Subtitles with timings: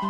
[0.00, 0.06] 好，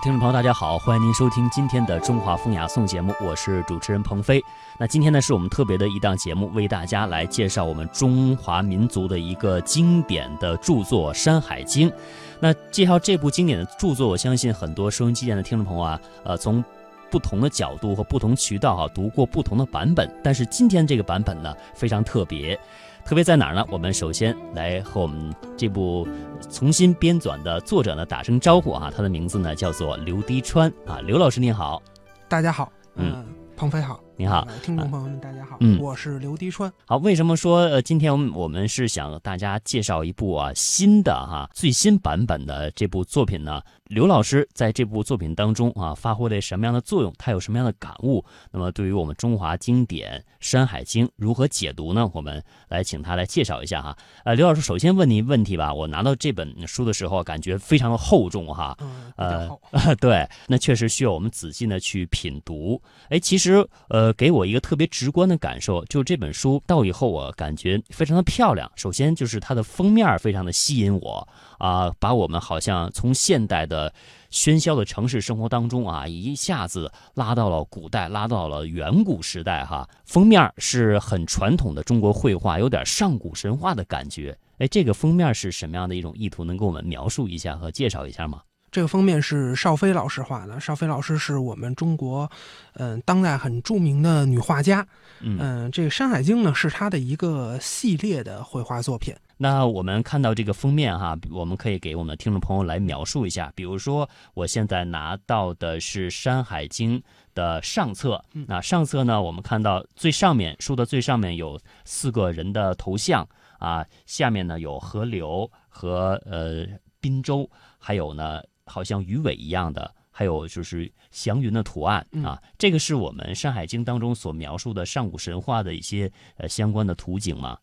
[0.00, 4.44] 听众朋友，大家好，欢迎您收听今天的《中华风雅颂》节目，我是主持人鹏飞。
[4.78, 11.90] 那今天呢，是我们特别的一档节目，为大家来介绍我们中华民族的一个经典的著作《山海经》。
[12.38, 16.62] 那介绍这部经典的著作，我相信很多收音机前的听众朋友啊，呃，从
[17.10, 22.58] 不同的角度和不同渠道啊读过不同的版本，但是今天这个版本呢，非常特别。
[23.04, 23.64] 特别在哪儿呢？
[23.70, 26.06] 我们首先来和我们这部
[26.50, 31.82] 重新编纂的作者呢打声招呼啊，他的名字呢叫做刘滴川啊，刘老师您好，
[32.28, 33.24] 大家好，嗯，
[33.56, 33.98] 鹏飞好。
[34.20, 36.70] 你好，听众朋友们，大家好，嗯，我是刘迪川。
[36.84, 43.62] 好，为什么说呃，今天我们我们是想大家介绍一部啊新的哈最新版本的这部作品呢？
[43.88, 47.10] 刘老师在这部作品当中啊发挥了什么样的作用？
[47.16, 48.22] 他有什么样的感悟？
[48.50, 52.10] 那么对于我们中华经典《山海经》如何解读呢？
[52.12, 53.96] 我们来请他来介绍一下哈。
[54.24, 55.72] 呃，刘老师首先问您问题吧。
[55.72, 58.76] 我拿到这本书的时候，感觉非常的厚重哈。
[58.80, 62.80] 嗯，呃， 对，那确实需要我们仔细的去品读。
[63.08, 64.12] 哎，其实呃。
[64.18, 68.68] 给我一个特别直观的感受，就是这本书到以后，我感觉非常的漂亮。
[68.74, 71.28] 首先就是它的封面非常的吸引我
[71.58, 73.92] 啊，把我们好像从现代的
[74.30, 79.88] 喧嚣的城市生活当中啊，一下子拉到了古代，拉到了远古时代哈。
[80.04, 84.36] 封面是很传统的中国绘画，有点上古神话的感觉。
[84.58, 86.44] 哎，这个封面是什么样的一种意图？
[86.44, 88.42] 能给我们描述一下和介绍一下吗？
[88.70, 90.60] 这个封面是邵飞老师画的。
[90.60, 92.30] 邵飞老师是我们中国，
[92.74, 94.86] 嗯，当代很著名的女画家。
[95.20, 99.14] 嗯，这个《山海经》呢是她的一个系列的绘画作品。
[99.36, 103.52] 那我们看到这个封面哈，我们可以给我们的听众朋友来描述一下。
[103.54, 106.98] 比如说，我现在拿到的是《山海经》
[107.34, 108.22] 的上册。
[108.32, 113.26] 那上册呢，我们看到最上面书的最上面有四个人的头像
[113.58, 116.66] 啊，下面呢有河流和呃
[117.00, 118.42] 滨州，还有呢。
[118.68, 127.58] 好像鱼尾一样的，还有就是祥云的图案啊，这个是我们《山海经》当中所描述的上古神话的一些呃相关的图景吗？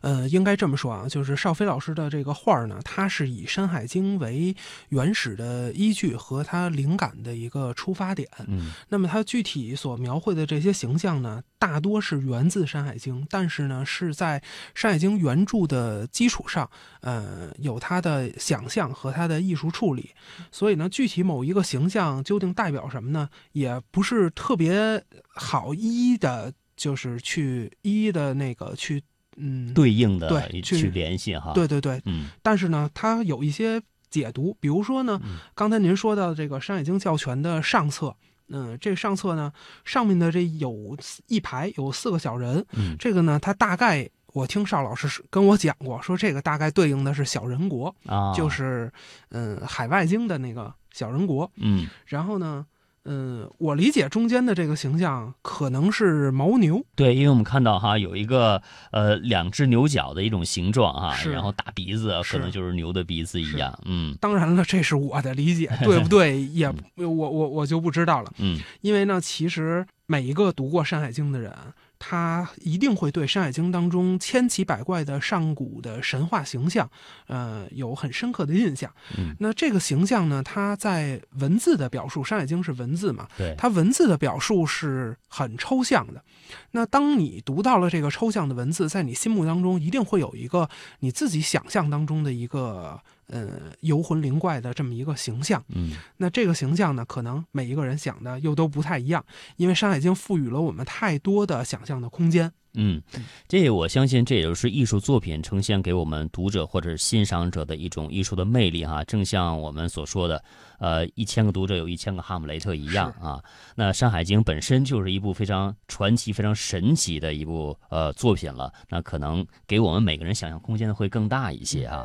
[0.00, 4.54] 呃，应该这么说啊，就是邵飞老师的这个画儿呢，它是以《山海经》为
[4.90, 8.28] 原始的依据和它灵感的一个出发点。
[8.46, 14.40] 嗯，那么它具体所描绘的这些形象呢，大多是源自《山海经》，但是呢，是在
[14.74, 16.68] 《山海经》原著的基础上，
[17.00, 20.10] 呃，有它的想象和它的艺术处理。
[20.50, 29.02] 所以呢，具体某一个形象究竟代表什么呢，也不是特别好一一的，就是去一一的那个去。
[29.38, 35.20] 嗯，对应的对去联系哈，对对对，嗯，但是呢，它有一些解读，比如说呢，
[35.54, 38.14] 刚才您说到这个《山海经教全》的上册，
[38.48, 39.52] 嗯，这个上册呢，
[39.84, 40.96] 上面的这有
[41.28, 48.92] 一排有四个小人，嗯，这个呢，它大概我听邵老师跟我讲过，说这个大概对应的是小人国啊，就是
[49.30, 52.66] 嗯海外经的那个小人国，嗯，然后呢。
[53.08, 56.84] 嗯，我理解中间的这个形象可能是牦牛。
[56.94, 63.76] 对，因为我们看到哈有一个呃两只牛角的一种形状哈，然后大鼻子可能就是牛的鼻子一样。
[63.84, 66.40] 嗯，当然了，这是我的理解，对不对？
[66.52, 68.32] 也我我我就不知道了。
[68.38, 71.52] 嗯，因为呢，其实每一个读过《山海经》的人。
[71.98, 76.88] 他一定会对《山海经》当中千奇百怪的上古的神话形象，
[77.26, 78.92] 呃，有很深刻的印象。
[79.16, 83.26] 嗯，那这个形象呢，它在文字的表述，《山海经》是文字嘛？
[83.36, 86.22] 对，它文字的表述是很抽象的。
[86.70, 90.68] 那当你读到了这个抽象的文字，在你心目当中一定会有一个
[91.00, 93.00] 你自己想象当中的一个。
[93.28, 99.24] 呃，游魂灵怪的这么一个形象，嗯，那这个形象呢，可能每一个人想的又都不太一样，
[99.56, 102.50] 因为《山海经》赋予了我们太多的想象的空间。
[102.74, 103.02] 嗯，
[103.48, 109.02] 这我相信这也就是艺术作品呈现给我们读者或者欣赏者的一种艺术的魅力哈。
[109.04, 110.44] 正像我们所说的，
[110.78, 113.42] 呃，一千个读者有一千个哈姆雷特一样啊。
[113.74, 122.04] 那《山海经》本身就是一部非常传奇、非常神奇的一部呃作品了，那可能给我们每个人想象空间会更大一些啊。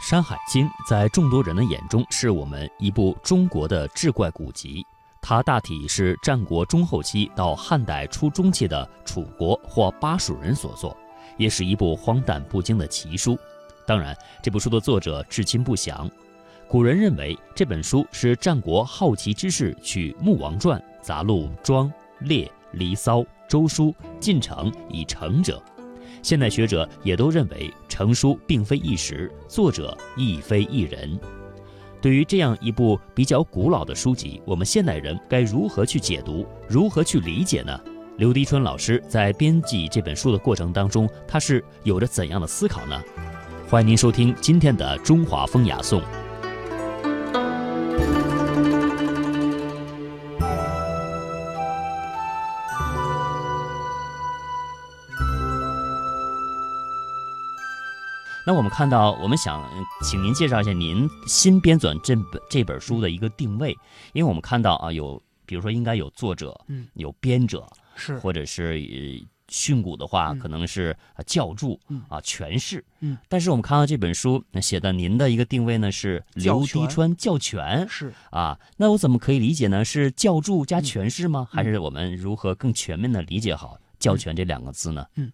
[0.00, 4.86] 山海经》在众多人的眼中，是我们一部中国的志怪古籍。
[5.20, 10.96] 它大体是战国中后期到汉代初中期的楚国或巴蜀人所作，
[11.36, 13.38] 也是一部荒诞不经的奇书。
[13.86, 16.10] 当然，这部书的作者至今不详。
[16.66, 21.86] 古人认为这本书是战国好奇之士取《穆王传》杂录《庄》
[22.20, 23.18] 《列》《离骚》。
[23.48, 25.62] 周书进城以成者，
[26.22, 31.18] 现代学者也都认为成书并非一时，作者亦非一人。
[32.00, 37.80] 对于这样一部比较古老的书籍，我们现代人该如何去解读，如何去理解呢？
[38.16, 43.02] 刘迪春老师在编辑这本书的过程当中，他是有着怎样的思考呢？
[43.68, 46.00] 欢迎您收听今天的《中华风雅颂》。
[58.46, 59.66] 那我们看到，我们想
[60.02, 63.70] 请您介绍一下您新编纂这本这本书的一个定位，
[64.12, 68.18] 因为我们看到啊，有比如说应该有作者，嗯，有编者，是。
[68.18, 68.78] 或者是
[69.48, 70.38] 训诂的话，嗯。
[70.38, 70.94] 可能是
[71.24, 72.02] 教注嗯。
[72.10, 79.82] 啊诠释，嗯，但是我们看到这本书那写的您的一个定位呢是刘滴川教全是，啊，那我怎么可以理解呢？
[79.82, 81.48] 是教注加诠释吗？
[81.50, 81.56] 嗯。
[81.56, 85.06] 还是我们如何更全面的理解好教权这两个字呢？
[85.16, 85.32] 嗯，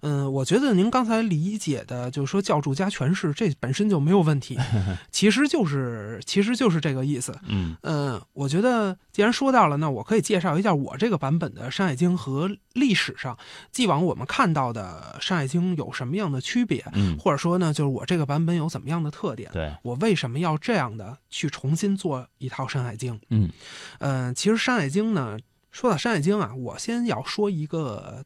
[0.00, 4.58] 嗯我觉得您刚才理解的，就是说教注加权势，这本身就没有问题，
[5.10, 7.34] 其实就是其实就是这个意思。
[7.46, 13.36] 嗯嗯，我觉得既然说到了，那我可以介绍一下我这个版本的《山海经》和历史上
[13.72, 19.50] 既往我们看到的《山海经》有什么样的区别，嗯，或者说呢，就是我这个版本有怎么样的特点。
[19.52, 23.14] 对，我为什么要这样的去重新做一套《山海经》？
[23.30, 23.50] 嗯
[23.98, 25.38] 嗯，其实《山海经》呢，
[25.70, 28.24] 说到《山海经》啊，我先要说一个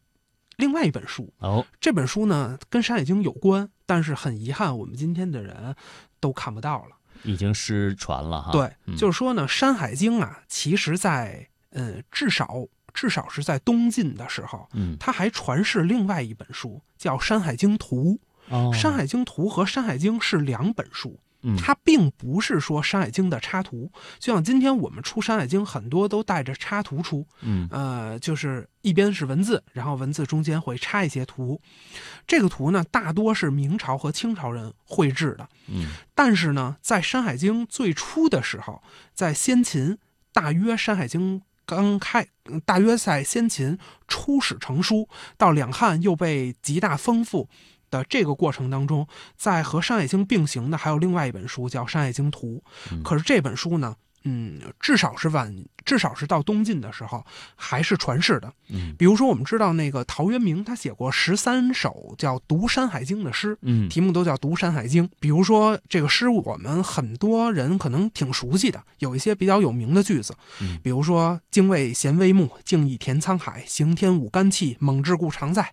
[0.57, 1.33] 另外一本书。
[1.39, 5.75] 哦，这本书呢跟《山海经》有关，但是很遗憾，我们今天的人
[6.21, 6.97] 都看不到了。
[7.23, 8.53] 已经失传了哈。
[8.53, 18.19] 对，嗯就是说呢，《山海经》啊，其实在呃至少至少是在东晋的时候，嗯它还传世另外一本书，叫《山海经图》。
[18.55, 21.19] 哦，山海经图》和《山海经》是两本书。
[21.45, 31.61] 嗯它并不是说《山海经》的插图，就像今天我们出《山海经》，很多都带着插图出，嗯呃，就是一边是文字，然后文字中间会插一些图。
[32.27, 35.49] 这个图呢，大多是明朝和清朝人绘制的。
[35.69, 38.83] 嗯但是呢，在《山海经》最初的时候，
[39.13, 39.99] 在先秦，
[40.33, 47.49] 大约《山海经》刚开，嗯大约在先秦初始成书，到两汉又被极大丰富
[47.95, 49.07] 的这个过程当中，
[49.37, 52.63] 在和《山海经》并行的还有另外一本书叫《山海经图》。
[52.93, 53.95] 嗯可是这本书呢，
[54.25, 55.55] 嗯，至少是晚，
[55.85, 57.25] 至少是到东晋的时候
[57.55, 58.53] 还是传世的。
[58.69, 58.95] 嗯。
[58.99, 63.89] 比如说，我们知道那个陶渊明，他写过十三首叫《读山海经》的诗，嗯。
[63.89, 65.07] 题目都叫《读山海经》。
[65.21, 70.79] 比如说这个诗，我们很多人可能挺熟悉的，有一些比较有名的句子，嗯。
[70.83, 75.73] 比如说“精卫衔微木，静以填沧海，行天舞干气，猛志固常在”，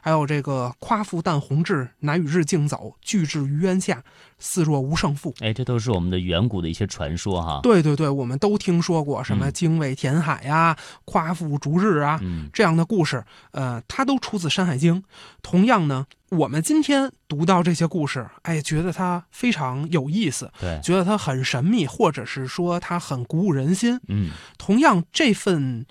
[0.00, 4.02] 还有这个“夸父但弘志，乃与日竞走，俱至于渊下，
[4.40, 5.32] 似若无胜负”。
[5.40, 7.60] 哎，这都是我们的远古的一些传说哈。
[7.62, 15.02] 对对对，我们都听说过什么嗯精卫填海呀、夸父逐日啊，嗯这样的故事，呃，它都出自《山海经》。
[15.42, 24.00] 同样呢，我们今天读到这些故事，哎，觉得它非常有意思，对，觉得它很神秘，或者是说它很鼓舞人心。
[24.08, 25.86] 嗯同样，这份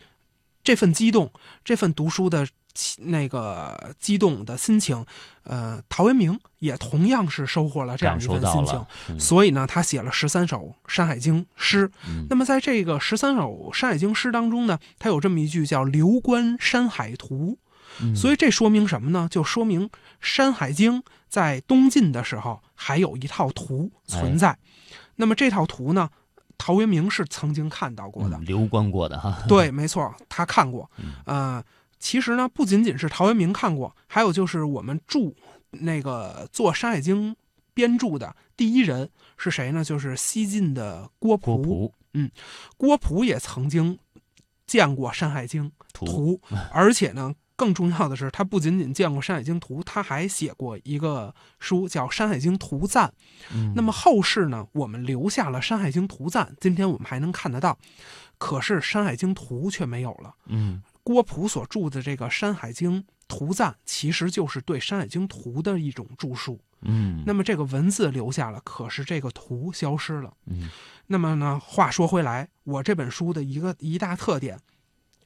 [0.64, 1.32] 这份激动，
[1.64, 2.52] 这份读书的起
[3.00, 5.06] 那个激动的心情，
[5.44, 8.86] 呃，陶渊明也同样是收获了这样一份心情。。
[9.10, 11.90] 嗯所以呢，他写了十三首《山海经》诗。
[12.08, 17.58] 嗯那么在这个十三首《山海经》诗当中呢，他有这么一句叫“流观山海图”。
[18.02, 19.28] 嗯所以这说明什么呢？
[19.30, 19.90] 就说明
[20.22, 24.58] 《山海经》在东晋的时候还有一套图存在。
[25.16, 26.10] 那么这套图呢，
[26.58, 28.38] 陶渊明是曾经看到过的。
[28.38, 29.44] 嗯流观过的哈。
[29.48, 30.90] 对，没错，他看过。
[30.98, 31.64] 嗯呃，
[32.00, 35.20] 其实呢，不仅仅是陶渊明看过，还有就是我们著
[35.72, 37.32] 那个做《山海经》
[37.74, 39.84] 编著的第一人是谁呢？
[39.84, 41.94] 就是西晋的郭郭璞。
[42.14, 42.32] 嗯
[42.76, 44.00] 郭璞也曾经
[44.66, 46.42] 见过《山海经》图，图，
[46.74, 53.08] 而且呢，更重要的是，他不仅仅见过《山海经》图，他还写过一个书叫《山海经图赞》。
[53.54, 57.78] 嗯那么后世呢，我们留下了《山海经图赞》，今天我们还能看得到，
[58.40, 60.34] 可是《山海经图》却没有了。
[60.48, 66.60] 嗯郭璞所著的这个《山海经图赞》，其实就是对《山海经图》的一种注述。
[66.82, 70.32] 嗯那么这个文字留下了，可是这个图消失了。
[70.46, 70.70] 嗯
[71.08, 74.60] 那么呢，话说回来，我这本书的一个一大特点，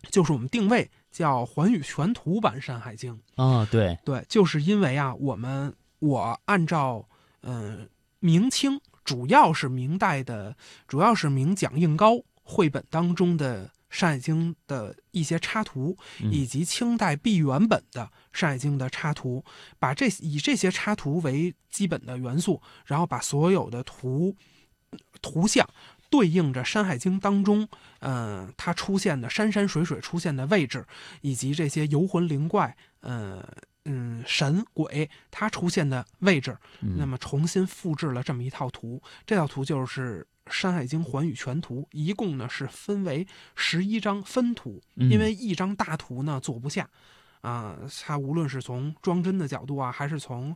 [0.10, 3.20] 就是我们定位叫寰宇全图版《山海经》。
[3.44, 7.06] 啊对对，就是因为啊，我们我按照
[7.42, 7.88] 嗯、呃
[8.20, 10.56] 明清，主要是明代的，
[10.88, 18.02] 主要是明蒋应高绘本当中的《山海经》的一些插图，嗯以及清代毕原本的
[18.34, 19.46] 《山海经》的插图，
[19.78, 24.36] 把这以这些插图为基本的元素，然后把所有的图
[25.22, 25.70] 图像
[26.10, 27.68] 对应着《山海经》当中，
[28.00, 30.86] 嗯、它出现的山山水水出现的位置，
[31.22, 33.44] 以及这些游魂灵怪，嗯、
[33.86, 39.02] 嗯，神鬼它出现的位置，嗯那么重新复制了这么一套图。
[39.26, 46.90] 这套图就是《山海经·寰宇全图》，一共呢是分为十一张分图，嗯因为一张大图呢做不下，
[47.42, 50.56] 啊、它无论是从装帧的角度啊，还是从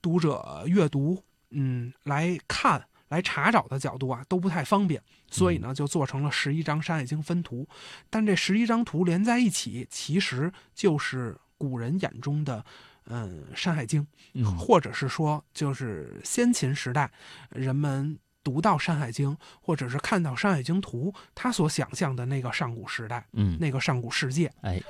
[0.00, 2.84] 读者阅读，嗯，来看。
[3.08, 7.66] 来查找的角度啊，都不太方便，所以呢，就做成了十一张《山海经》分图。
[8.10, 12.62] 但这十一张图连在一起，其实就是古人眼中的，
[13.06, 14.02] 嗯，《山海经》。
[14.34, 17.10] 嗯或者是说，就是先秦时代
[17.48, 18.18] 人们
[18.48, 24.50] 读到《山海经》，或者是看到《山海经图》，他所想象的那个上古时代，嗯，那个上古世界。
[24.62, 24.80] 哎，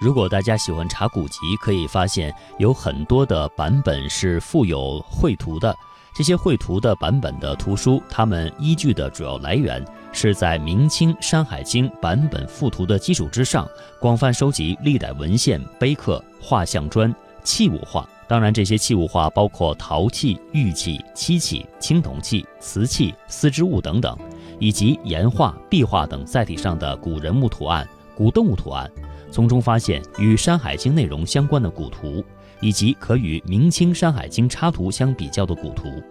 [0.00, 5.76] 如果大家喜欢查古籍，可以发现有很多的版本是附有绘图的。
[6.16, 13.68] 这些绘图的版本的图书，它们依据的主要来源是在明清《山海经》版本附图的基础之上，
[14.00, 17.12] 广泛收集历代文献、碑刻、画像砖、
[17.44, 18.08] 器物画。
[18.26, 24.18] 当然，这些器物画包括陶器、玉器、漆器、青铜器、瓷器、丝织物等等，
[24.58, 27.86] 以及岩画、壁画等载体上的古人物图案、
[28.16, 28.90] 古动物图案，
[29.30, 32.24] 从中发现与《山海经》内容相关的古图，
[32.60, 36.02] 以及可与明清《山海经》插图相比较的古图。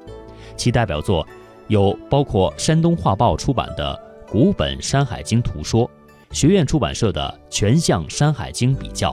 [0.56, 1.28] 其代表作
[1.68, 4.00] 有包括山东画报出版的
[4.32, 5.90] 《古本山海经图说》，
[6.36, 9.12] 学院出版社的《全像山海经比较》。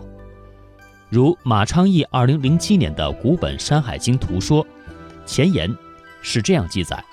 [1.11, 4.65] 如马昌义二零零七年的《古本山海经图说》，
[5.27, 5.69] 前言
[6.23, 7.05] 是这样记载：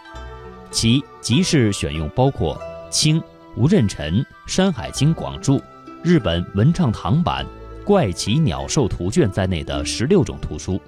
[0.70, 2.62] 其集市选用包括
[2.92, 3.20] 清
[3.56, 5.58] 吴任辰《山海经广注》、
[6.04, 7.44] 日本文唱堂版
[7.84, 10.80] 《怪奇鸟兽图卷》在内的十六种图书。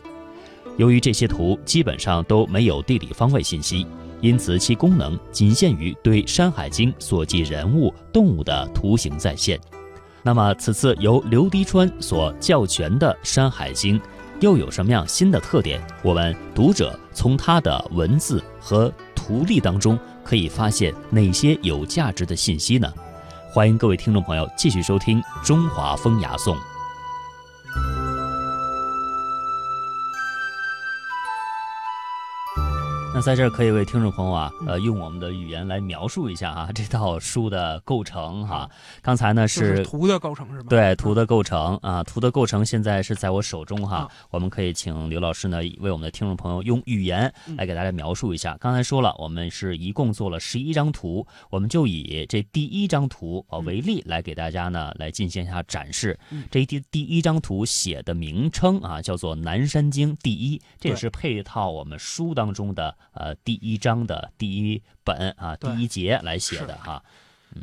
[0.78, 3.88] 由于这些图基本上都没有地理方位信息，
[4.22, 9.60] 因此其功能仅限于对《山海经》所记人物、动物的图形再现。
[10.22, 14.00] 那么，此次由刘迪川所教全的《山海经》，
[14.42, 15.82] 又有什么样新的特点？
[16.04, 22.92] 我们读者从他的文字和图例当中可以发现哪些有价值的信息呢？
[23.52, 26.56] 欢迎各位听众朋友继续收听《中华风雅颂》。
[33.20, 38.70] 那在这儿可以为听众朋友啊，呃，用我们的语言来描述一下啊， 这套书的构成哈。
[39.02, 40.68] 刚才呢就是图的构成是吧？
[40.70, 43.98] 对图的构成啊，图的构成现在是在我手中哈。
[43.98, 48.56] 啊我们可以请刘老师呢为我们的听众朋友用语言嗯来给大家描述一下。
[48.58, 56.18] 刚才说了，我们是一共做了十一张图，我们就以这第一张图啊嗯为例来给大家呢来进行一下展示。
[56.30, 67.04] 嗯这第第一张图写的名称啊叫做《南山经第一》，这也是配套我们书当中的呃第一章的第一本啊第一节来写的哈。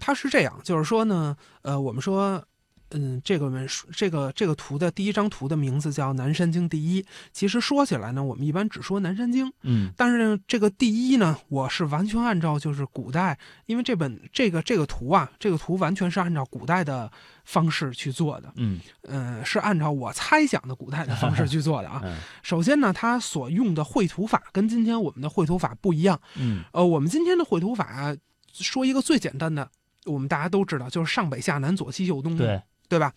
[0.00, 2.44] 他是这样，就是说呢，呃，我们说，
[2.90, 7.02] 嗯，这个文书，这个这个图的第一张图的名字叫《南山经第一》。
[7.32, 17.10] 其实说起来呢，我们一般只说南山经，嗯但是呢，这个第一呢，我是完全按照就是古代，因为这本这个这个图啊，这个图完全是按照古代的
[17.44, 22.00] 方式去做的，嗯呃、是按照我猜想的古代的方式去做的啊。
[22.06, 26.20] 嗯首先呢，它所用的绘图法跟今天我们的绘图法不一样。
[26.36, 28.16] 嗯呃，我们今天的绘图法，
[28.52, 29.68] 说一个最简单的，
[30.04, 33.12] 我们大家都知道，就是上北下南左西右东，对，对吧？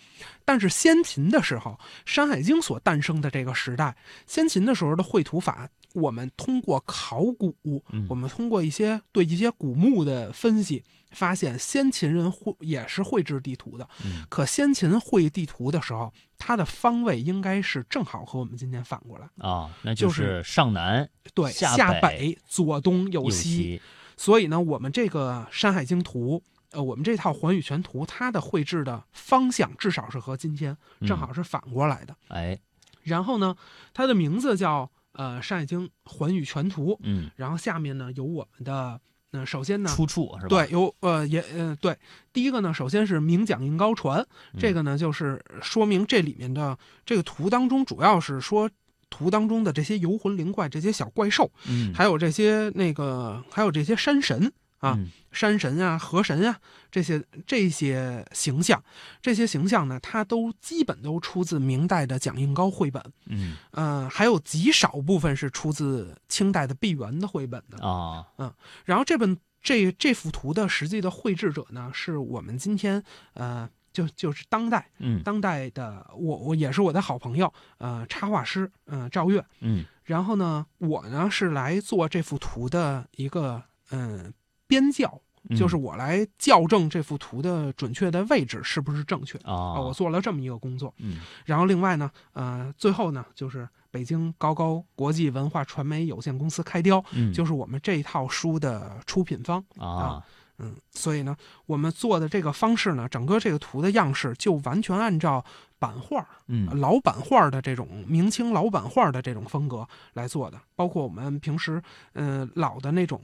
[0.45, 1.71] 但是先秦的时候，
[2.05, 3.95] 《山海经》所诞生的这个时代，
[4.25, 7.55] 先秦的时候的绘图法，我们通过考古，
[7.91, 13.87] 嗯我们通过一些对一些古墓的分析，发现先秦人绘也是绘制地图的。
[14.03, 23.29] 嗯可先秦绘地图的时候，它的方位应该是正好和我们今天反过来，啊，那就就是上南对，下下北左东右。
[23.29, 23.81] 西，
[24.17, 30.75] 所以呢，我们这个《山海经图》，呃，我们这套《寰宇全图》，它的绘制的方向至少是和今天
[31.07, 32.15] 正好是反过来的。
[32.27, 32.59] 哎，
[33.03, 33.55] 然后呢，
[33.93, 39.89] 它的名字叫呃《山海经寰宇全图》，嗯，然后下面呢有我们的，呃，首先呢。
[39.89, 40.49] 出处是吧？
[40.49, 41.97] 对，有呃也呃对，
[42.31, 44.21] 第一个呢，首先是名讲印高传，
[44.53, 48.69] 嗯这个呢就是说明这里面的这个图当中，主要是说
[49.09, 56.57] 图当中的这些游魂灵怪、这些小怪兽，嗯，还有这些那个还有这些山神啊，嗯山神啊、河神啊，
[56.91, 58.83] 这些这些形象，
[59.21, 67.85] 这些形象呢，它都基本都出自明代的蒋应高绘本，嗯呃、还有极少部分是出自清代的毕沅的绘本的。
[67.87, 68.51] 啊，嗯
[68.85, 79.45] 然后这本这这幅图的实际的绘制者呢，是我们今天呃，就就是当代嗯当代的我我也是我的好朋友，呃，插画师，嗯、赵越。
[79.59, 84.33] 嗯然后呢，我呢是来做这幅图的一个嗯
[84.69, 85.19] 编校。
[85.49, 89.79] 嗯，就是我来校正这幅图的准确的位置是不是正确啊，啊？
[89.79, 90.93] 我做了这么一个工作。
[90.97, 99.63] 嗯然后另外呢，呃，最后呢，就是北京高高国际文化传媒有限公司开雕，嗯，就是我们这一套书的出品方。
[99.77, 100.21] 啊，
[100.57, 101.33] 嗯，所以呢，
[101.65, 105.43] 我们做的这个方式呢，整个这个图的样式就完全按照
[105.79, 113.21] 版画、嗯老版画的这种明清老版画的这种风格来做的，包括我们平时嗯、呃老的那种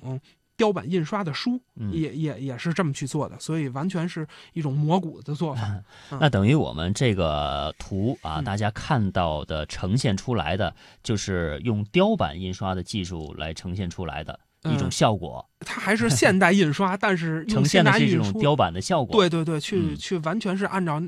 [0.58, 1.92] 雕版印刷的书，嗯。
[1.92, 5.82] 也也也是这么去做的，所以完全是一种磨骨的做法。
[6.20, 19.16] 那等于我们这个图啊，嗯大家看到的呈现出来的，就是用雕版印刷的技术来呈现出来的一种嗯效果，它还是现代印刷，但是 呈现的是这现代印刷，种雕版的效果。
[19.16, 21.02] 对对对，去、嗯去完全是按照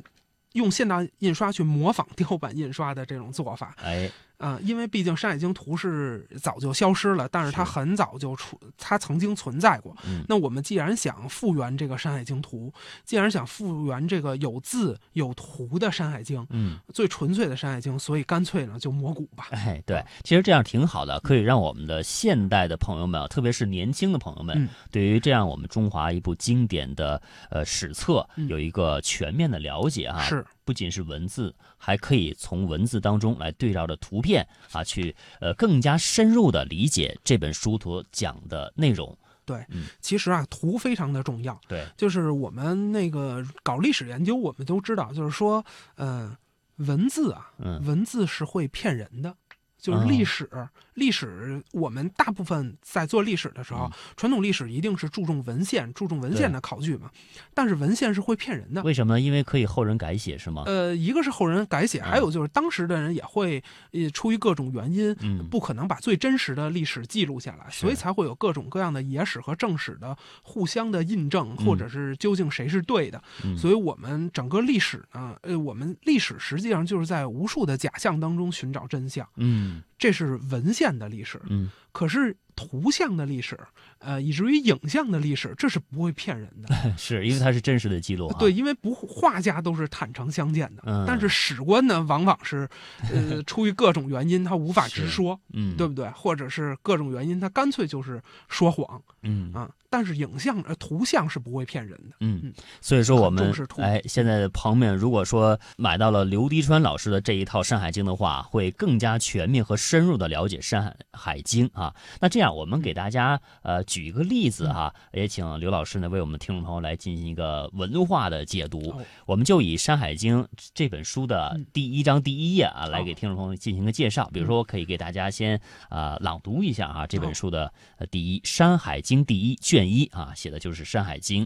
[0.53, 3.75] 用现代印刷去模仿雕版印刷的这种做法。
[3.83, 9.95] 哎，啊、因为毕竟《山海经》图是早就消失了，但是它很早就出，它曾经存在过。
[10.05, 12.71] 嗯那我们既然想复原这个《山海经》图，
[13.03, 19.47] 既然想复原这个有字有图的《山海经》，嗯，最纯粹的《山海经》，所以干脆呢就磨骨吧。
[19.51, 30.21] 哎，对，其实这样挺好的，可以让我们的现代的朋友们啊，特别是年轻的朋友们，嗯对于这样我们中华一部经典的呃史册嗯有一个全面的了解啊。
[30.21, 39.17] 是，不仅是文字，还可以从文字当中来对照着图片啊，去呃更加深入的理解这本书所讲的内容。
[39.45, 39.65] 对
[40.01, 41.57] 其实啊，图非常的重要。
[41.69, 46.37] 对，就是我们那个搞历史研究，我们都知道，就是说，呃，
[46.75, 49.33] 文字啊，嗯文字是会骗人的。
[49.79, 50.49] 就是历史，
[50.95, 57.09] 历史我们大部分在做历史的时候，嗯传统历史一定是注重文献，注重文献的考据嘛。
[57.53, 58.81] 但是文献是会骗人的。
[58.83, 59.19] 为什么呢？
[59.19, 60.63] 因为可以后人改写，是吗？
[60.65, 73.21] 呃，一个是后人改写，嗯还有就是当时的人也会，呃，出于各种原因，嗯，不可能把最真实的历史记录下来，所以才会有各种各样的野史和正史的互相的印证，嗯或者是究竟谁是对的。
[73.43, 79.66] 嗯所以，我们整个历史呢，呃，我们历史实际上就是在无数的假象当中寻找真相，嗯
[79.97, 81.41] 这是文献的历史。
[81.49, 83.59] 嗯，可是图像的历史，
[83.99, 86.75] 呃，以至于影像的历史，这是不会骗人的。
[86.97, 88.37] 是因为它是真实的记录啊。
[88.39, 92.67] 对，因为不画家都是坦诚相见的，嗯但是史官呢，往往是，
[93.11, 96.09] 呃， 出于各种原因，他无法直说，嗯，对不对？
[96.11, 99.69] 或者是各种原因，他干脆就是说谎嗯啊。
[99.89, 102.15] 但是影像、呃，图像是不会骗人的。
[102.19, 111.93] 嗯嗯，所以说我们哎，现在的朋友们如果说买到了刘迪川老师的这一套《山海经》的话，会更加全面和深入的了解《山海海经》啊。
[112.19, 118.79] 那这样，我们给大家呃举一个例子哈、也请刘老师呢为我们听众朋友来进行一个文化的解读。
[118.91, 120.41] 哦我们就以《山海经》
[120.73, 124.29] 这本书的嗯第一章第一页啊，来给听众朋友进行个介绍。
[124.31, 131.45] 比如说，我可以给大家先啊、朗读一下啊这本书的呃第一《山海经》第一卷一啊，写的就是《山海经》，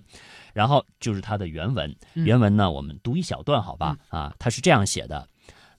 [0.54, 1.90] 然后就是它的原文。
[2.14, 3.98] 嗯原文呢，我们读一小段好吧？
[4.10, 5.28] 啊，它是这样写的：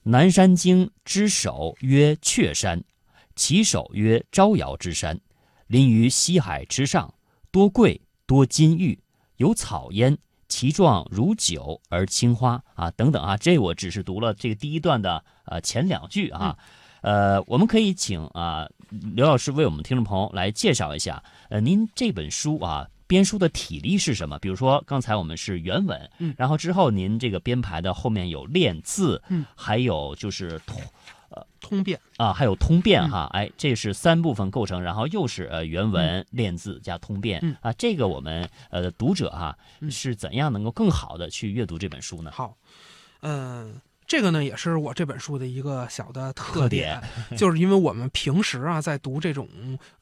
[0.03, 2.83] 南山经之首曰雀山，
[3.35, 5.21] 其首曰招摇之山，
[5.67, 7.13] 临于西海之上，
[7.51, 8.99] 多桂多金玉，
[9.37, 10.17] 有草焉。
[10.49, 16.55] 其状如酒而青花啊，等等啊，这我只是读了这个第一段的呃前两句啊，
[17.03, 18.67] 呃，我们可以请啊
[19.13, 24.39] 刘老师为我们听众朋友来介绍一下，呃，您这本书啊编书的体力是什么？
[24.39, 26.33] 比如说刚才我们是原文，嗯。
[26.37, 30.81] 然后之后您这个编排的后面有练字，嗯，还有就是通
[31.29, 32.81] 呃通变，啊，还有通嗯。
[32.81, 37.53] 变哈，哎，这是三部分构成，然后又是呃原文、练字加通变嗯。
[37.59, 39.91] 啊，这个我们呃读者哈嗯。
[39.91, 42.31] 是怎样能够更好的去阅读这本书呢？
[42.33, 42.55] 好，
[43.21, 43.81] 嗯、
[44.13, 47.01] 这个呢也是我这本书的一个小的特特点，
[47.35, 49.49] 就是因为我们平时啊在读这种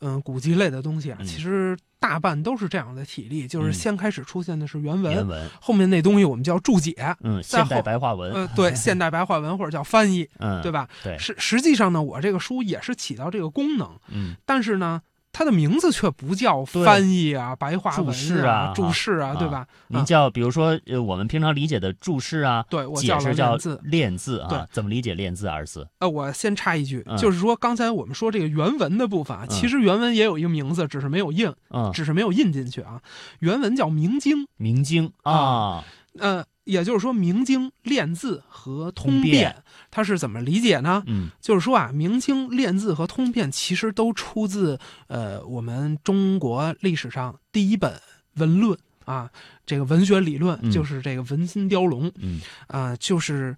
[0.01, 6.93] 嗯、古籍类的东西啊，嗯其实大半都是这样的体例，就是嗯先开始出现的是原文，原文，后面那东西我们叫注解，
[7.23, 10.89] 嗯，再现代后白话文，呃，对， 现代白话文或者叫翻译，嗯，对吧？
[11.01, 15.01] 对，实实际上呢，我这个书也是起到这个功能，嗯但是呢。
[15.31, 18.73] 它的名字却不叫翻译啊、白话文注释啊。
[18.75, 19.35] 注释啊，啊。
[19.35, 19.65] 对吧？
[19.87, 23.79] 您啊叫比如说呃我们平常理解的注释啊，对我叫了解释叫练字。
[23.83, 25.87] 练字啊对，怎么理解练字二字？
[25.99, 27.17] 呃，我先插一句，嗯。
[27.17, 29.49] 就是说刚才我们说这个原文的部分啊，嗯。
[29.49, 33.01] 其实原文也有一个名字，只是没有印，嗯，只是没有印进去啊。
[33.39, 35.83] 原文叫明经，明经啊，
[36.19, 41.03] 呃，也就是说明经练字和通通变它是怎么理解呢？
[41.07, 47.99] 嗯就是说啊，明经练字和通变其实都出自呃我们中国历史上第一本
[48.35, 49.29] 文论啊，
[49.65, 53.57] 这个文学理论嗯就是这个《文心雕龙》嗯啊、就是。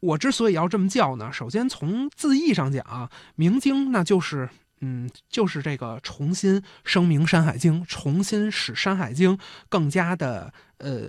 [0.00, 4.48] 我之所以要这么叫呢，首先从字义上讲啊，明经那就是，
[4.78, 9.36] 嗯，就是这个重新声明《山海经》，重新使《山海经》
[9.68, 11.08] 更加的，呃，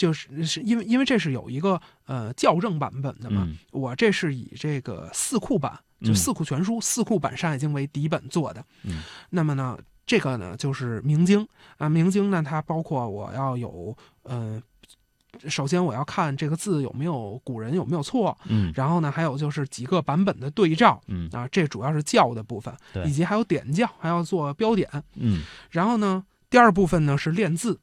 [0.00, 8.64] 就是是因为因为这是有一个呃校正版本的嘛，嗯我这是以这个四库版就嗯四库全书、四库版《山海经》为底本做的。
[8.84, 14.62] 嗯那么呢，这个呢就是明经啊，明经呢它包括我要有呃。
[15.46, 24.90] 首先，我要看这个字有没有古人有没有错，嗯然后呢，还有就是几个版本的对照嗯啊，这主要是教的部分，对以及还有点教，还要做标点。
[25.14, 27.78] 嗯然后呢，第二部分呢是练字，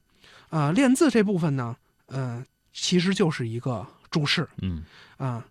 [0.50, 2.44] 啊、练字这部分呢，呃，
[2.74, 4.84] 其实就是一个注释嗯。
[5.18, 5.44] 啊、呃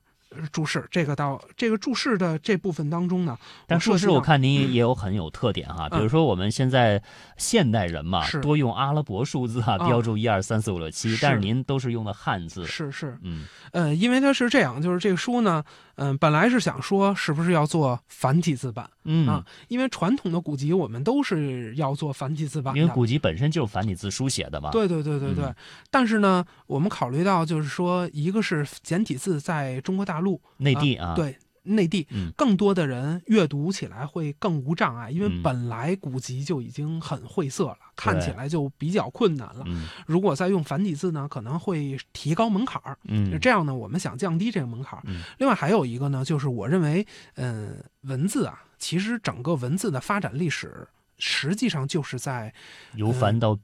[0.53, 7.01] 注释这个到这个注释的这部分当中呢，但涉及到注释我看您 也有很有特点哈，比如说我们现在
[7.39, 13.47] 现代人嘛，是多用阿拉伯数字啊，啊标注一二三四五六七，但是您都是用的汉字，是是，嗯。
[13.71, 15.65] 呃，因为它是这样，就是这个书呢，
[15.97, 19.27] 嗯、本来是想说是不是要做繁体字版，嗯。
[19.29, 25.55] 啊，因为传统的古籍我们都是要做繁体字版的，因为古籍本身就是繁体字书写的嘛，对对对对对，嗯。
[25.91, 39.65] 但是呢，我们考虑到就是说，一个是简体字在中国大陆内地啊，对内地嗯更多的人阅读起来会更无障碍，因为嗯本来古籍就已经很晦涩了，看起来就比较困难了。
[39.67, 42.97] 嗯如果再用繁体字呢，可能会提高门槛儿。
[43.05, 45.03] 嗯这样呢，我们想降低这个门槛儿。
[45.07, 50.87] 嗯另外还有一个呢，就是我认为，嗯、文字啊，其实整个文字的发展历史，
[51.19, 52.53] 实际上就是在
[52.95, 53.59] 由繁到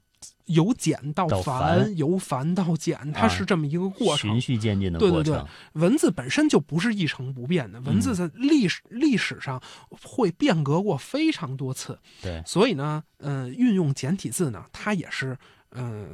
[0.46, 4.30] 由简到到繁，由繁到简，它啊是这么一个过程。
[4.30, 9.62] 循序渐进的对对对过程，文字本身就不是一成不变的，文字在历史、历史上
[10.02, 15.36] 会变革过非常多次，对，所以呢，嗯、运用简体字呢，它也是，
[15.70, 16.08] 嗯、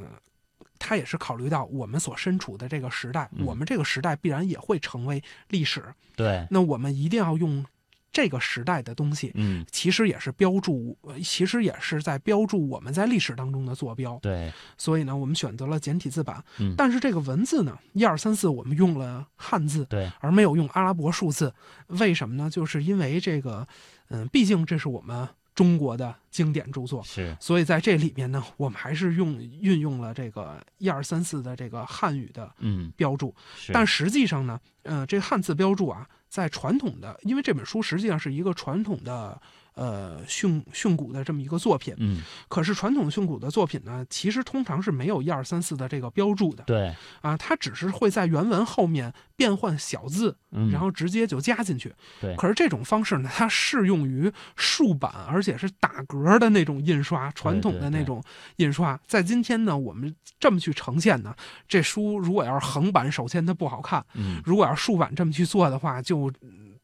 [0.77, 5.83] 它也是考虑到我们所身处的这个时代，嗯我们这个时代必然也会成为历史，
[6.15, 7.65] 对，那我们一定要用
[8.11, 14.17] 这个时代的东西，嗯其实也是标注，呃其实也是在标注我们在历史当中的坐标。
[14.21, 16.43] 对，所以呢，我们选择了简体字版。
[16.59, 21.53] 嗯但是这个文字呢，一二三四我们用了汉字，对，而没有用阿拉伯数字。
[21.87, 22.49] 为什么呢？
[22.49, 23.67] 就是因为这个，
[24.09, 33.35] 嗯，毕竟这是我们中国的经典著作，是，所以在这里面呢，我们还是用运用了这个一二三四的这个汉语的嗯标注。
[33.57, 39.41] 是，但实际上呢，呃，这个汉字标注啊，在传统的，因为这本书实际上是一个传统的。
[39.79, 51.95] 呃，训训诂的这么一个作品，嗯可是传统训诂的作品呢，其实通常是没有一二三四的这个标注的对，啊，它只是会在原文后面变换小字，嗯然后直接就加进去。
[52.19, 58.21] 对可是这种方式呢，它适用于竖版，而且是打格的那种印刷，传统的那种
[58.57, 58.99] 印刷。
[59.07, 61.33] 在今天呢，我们这么去呈现呢，
[61.69, 66.29] 这书如果要是横版，首先它不好看；嗯如果要是竖版这么去做的话，就。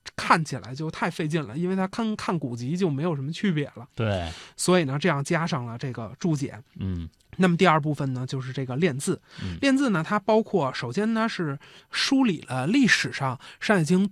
[0.08, 3.88] 嗯看起来就太费劲了，因为它看看古籍就没有什么区别了。
[3.96, 6.58] 对，所以呢，这样加上了这个注解。
[6.80, 9.22] 嗯那么第二部分呢，就是这个练字。
[9.44, 11.60] 嗯练字呢，它包括首先呢是
[11.92, 14.08] 梳理了历史上《山海经》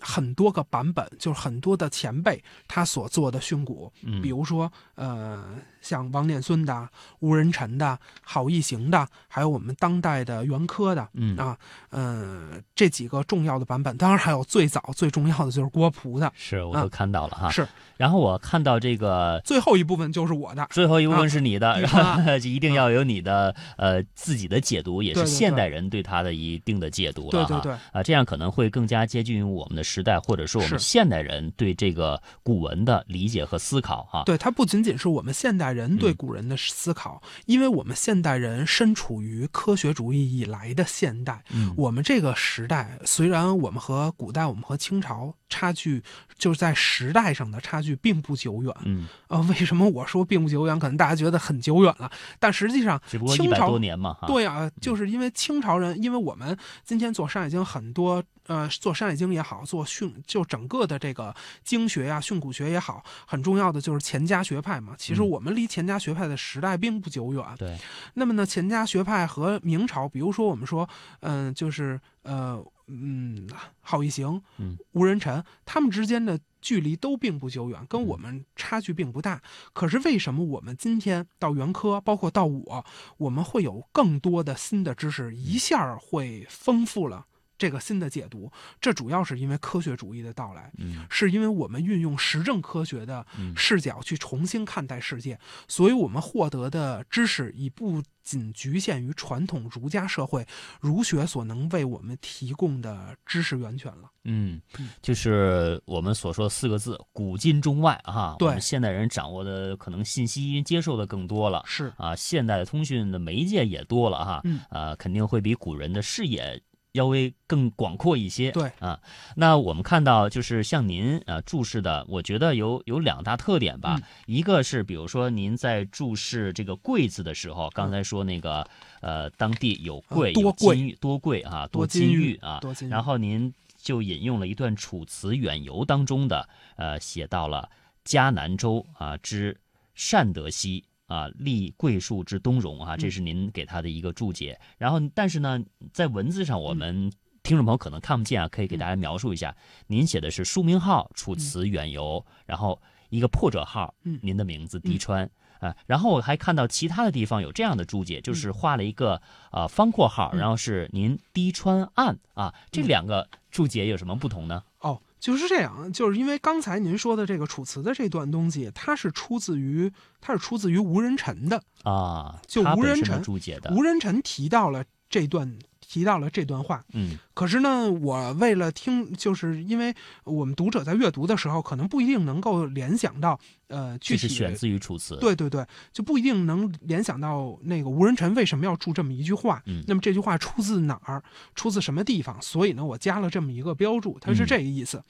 [0.00, 5.42] 很多个版本，就是很多的前辈他所做的训诂，嗯，比如说呃
[5.80, 6.88] 像王念孙的、
[7.20, 11.08] 吴仁臣的、郝一行的，还有我们当代的袁科的。
[11.14, 11.36] 嗯。
[11.36, 11.56] 啊，
[11.90, 16.82] 嗯、这几个重要的版本，当然还有最早最重要的就是郭璞的，是我啊。
[16.82, 17.66] 都看到了哈，是。
[17.96, 21.80] 然后我看到这个最后一部分就是我的，最后一部分是你的，啊。
[21.80, 27.48] 然后 就一定要有你的呃自己的解读，也是现代人对他的一定的解读了哈。
[27.48, 34.22] 对对对，啊，这样可能会更加接近于我们的时代，或者是我们现代人对这个古文的理解和思考哈。
[34.26, 46.02] 对，它不仅仅是我们现代人对嗯古人的思考，因为我们现代人身处于科学主义以来的现代，嗯，我们这个时代虽然我们和古代、我们和清朝差距，
[46.36, 48.74] 就是在时代上的差距并不久远。
[48.84, 50.78] 嗯，呃，为什么我说并不久远？
[50.78, 54.26] 可能大家觉得很久远了，但实际上只不过一百清朝多年嘛哈。
[54.26, 64.94] 对啊，就是因为清朝人，因为我们今天做《山海经》，很多呃，做《山海经》也好，做训就整个的这个经学呀、训诂学也好，很重要的就是钱家学派嘛。
[64.98, 67.44] 其实嗯我们离钱家学派的时代并不久远。
[67.58, 67.78] 对，
[68.14, 70.88] 那么呢，钱家学派和明朝，比如说我们说，
[71.20, 73.48] 嗯、就是呃，嗯，
[73.80, 79.40] 郝一行、嗯吴仁臣，他们之间的距离都并不久远，跟我们差距并不大。
[79.72, 82.84] 可是为什么我们今天到袁科，包括到我，
[83.16, 88.50] 我们会有更多的新的知识，一下会丰富了这个新的解读？
[88.80, 90.72] 这主要是因为科学主义的到来。
[90.78, 95.38] 嗯是因为我们运用实证科学的嗯视角去重新看待世界，
[95.68, 100.46] 所以我们获得的知识已不仅局限于传统儒家社会
[100.80, 104.10] 儒学所能为我们提供的知识源泉了。
[104.24, 108.34] 嗯嗯，就是我们所说的四个字“古今中外”哈。
[108.38, 111.62] 对我们现代人掌握的可能信息接受的更多了。
[111.66, 116.60] 是，啊，现代的通讯的媒介也多了哈，嗯呃，肯定会比古人的视野
[116.94, 118.52] 稍微更广阔一些。
[118.52, 119.00] 对啊，
[119.36, 123.96] 那我们看到就是像您啊注释的，我觉得有有两大特点吧。
[124.00, 128.66] 嗯一个是比如说您在注释这个“贵”字的时候，刚才说那个
[129.00, 137.68] 呃当地有贵、有金玉多贵啊，多金玉玉啊，多金玉然后您就引用了一段《楚辞远游》当中的，呃，写到了
[138.04, 139.56] 迦南州啊之
[139.94, 144.60] 善德溪啊，立桂树之东荣啊，这是您给他的一个注解。
[144.78, 145.60] 然后，但是呢，
[145.92, 147.12] 在文字上我们
[147.42, 149.54] 听众朋友可能看不见啊，可以给大家描述一下。
[149.86, 155.30] 您写的是书名号《楚辞远游》，然后一个破折号，嗯您的名字滴川。
[155.60, 164.62] 啊，然后我还看到其他的地方有这样的注解，就是画了一个呃方括号，嗯然后是您滴川岸啊，这嗯两个注解有什么不同呢？
[164.80, 176.84] 哦，就是这样，就是因为刚才您说的这个《楚辞》的这段东西，它是出自于它是出自于吴人臣的，啊，就他本身的无人臣注解的，吴人臣提到了这段提到了这段话。
[176.92, 189.62] 嗯可是呢，我为了听，就是因为我们读者在阅读的时候，可能不一定能够联想到，呃，具体选自于楚辞，，对对对，就不一定能联想到那个吴人臣为什么要注这么一句话。
[189.66, 191.22] 嗯那么这句话出自哪儿？
[191.54, 192.40] 出自什么地方？
[192.40, 195.02] 所以呢，我加了这么一个标注，它是嗯这个意思。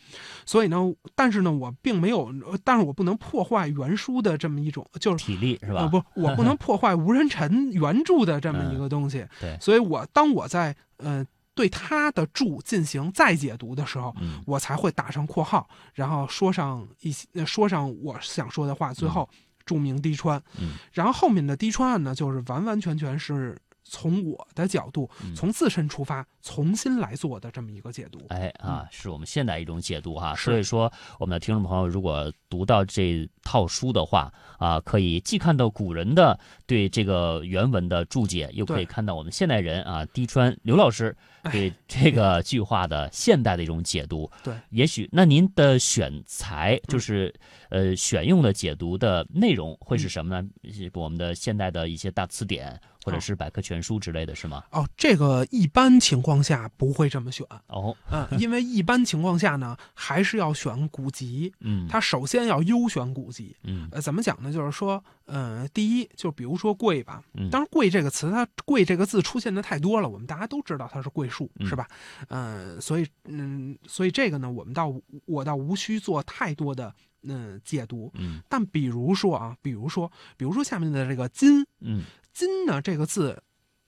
[0.46, 0.78] 所以呢，
[1.14, 5.24] 但是呢，我并没有，呃但是我不能破坏原书的这么一种，就是。
[5.24, 5.82] 体力是吧？
[5.82, 9.24] 呃，不，我不能 破坏吴人臣原著的这么一个东西。
[9.40, 14.42] 对所以我当我在呃对他的注进行再解读的时候，嗯。
[14.46, 19.28] 我才会打上括号，然后说上一些，呃说上我想说的话，最后
[19.64, 20.42] 注明滴川。
[20.60, 20.74] 嗯。
[20.92, 28.20] 然后后面的滴川案呢，就是完完全全是从我的角度，嗯从自身出发，重新来做的这么一个解读。
[28.28, 30.34] 哎啊，是我们现代一种解读哈。
[30.34, 41.16] 所以说，我们的听众朋友如果读到这套书的话啊，可以既看到古人的对这个原文的注解，又可以看到我们现代人啊，滴川刘老师
[41.52, 44.30] 对这个句话的现代的一种解读。
[44.42, 47.32] 对，也许那您的选材就是
[47.68, 50.48] 呃选用的解读的内容会是什么呢？
[50.72, 54.64] 是我们的现代的一些大词典或者哦是百科全书之类的是吗？
[54.70, 63.54] 哦，这个一般情况下不会这么选，哦， 嗯，因为一般情况下呢，还是要选古籍，嗯，它首先要优选古籍。
[63.64, 64.50] 嗯呃，怎么讲呢？
[64.50, 71.86] 就是说，呃，第一，就比如说“贵”吧，嗯当然“贵”这个词，它“贵”这个字出现的太多了，我们大家都知道它是桂树，嗯是吧？
[72.28, 74.94] 嗯、所以，嗯，所以这个呢，我们倒
[75.26, 76.94] 我倒无需做太多的
[77.26, 78.10] 嗯、解读。
[78.14, 82.02] 嗯但比如说啊，比如说，比如说下面的这个“金嗯
[82.34, 83.40] ”，“金”呢这个字，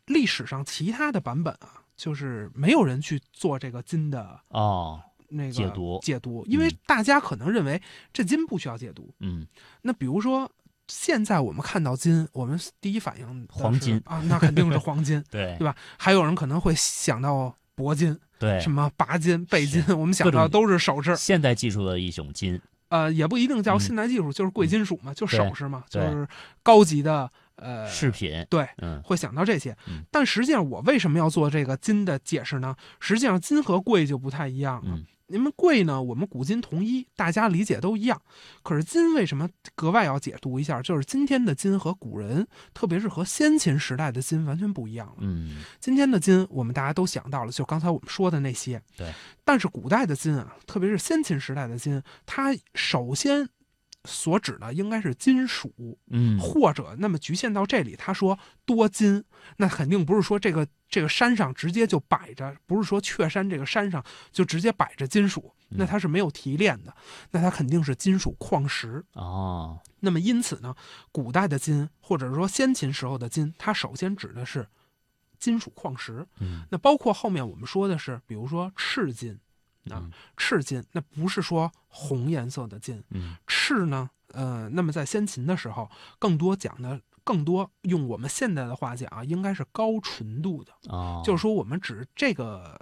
[0.07, 7.83] 历史上其他的版本啊，就是没有人去做这个“金”的哦，那个解读解读，因为嗯大家可能认为
[8.13, 9.13] 这“金”不需要解读。
[9.21, 9.47] 嗯
[9.83, 10.51] 那比如说，
[10.89, 15.75] 现在我们看到金，我们第一反应黄金啊，那肯定是黄金， 对对吧？
[15.99, 21.17] 还有人可能会想到铂金、对，什么钯金、贝金，我们想到都是首饰。
[21.17, 26.29] 现代技术的一种金，呃，也不一定叫嗯现代技术，就是贵金属嘛，就首饰嘛，就是
[26.63, 30.05] 高级的呃饰品，对，嗯会想到这些嗯。
[30.11, 32.75] 但实际上，我为什么要做这个金的解释呢？
[33.01, 34.95] 实际上，金和贵就不太一样了。
[34.95, 38.23] 嗯你们贵呢，我们古今同一，大家理解都一样。
[38.63, 40.81] 可是金为什么格外要解读一下？
[40.81, 45.15] 就是今天的金和古人，特别是和先秦时代的金完全不一样了。
[45.19, 48.81] 嗯今天的金，我们大家都想到了，就刚才我们说的那些。
[48.97, 49.13] 对。
[49.45, 53.49] 但是古代的金啊，特别是先秦时代的金，它首先
[54.07, 59.23] 所指的应该是金属，嗯或者那么局限到这里，他说多金，
[59.57, 66.95] 那肯定不是说这个这个山上直接就摆着，不是说雀山这个山上就直接摆着金属，嗯那它是没有提炼的，
[67.33, 69.05] 那它肯定是金属矿石。
[69.13, 70.75] 哦，那么因此呢，
[71.11, 74.67] 古代的金或者说先秦时候的金，它首先指的是
[75.39, 76.27] 金属矿石。
[76.41, 79.39] 嗯那包括后面我们说的是，比如说赤金，
[79.93, 80.13] 啊嗯。
[80.37, 83.37] 赤金，那不是说红颜色的金，嗯。
[83.47, 92.79] 赤呢，呃，那么在先秦的时候，更多讲的，更多用我们现代的话讲啊，应该是高纯度的，哦，就是说我们指这个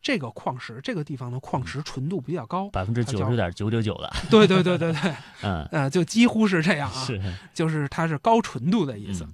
[0.00, 2.70] 这个矿石，这个地方的矿石纯度比较高。
[2.70, 7.20] 百分之九十点九九九的，对对对对对， 嗯，呃，就几乎是这样啊，是。
[7.52, 9.26] 就是它是高纯度的意思。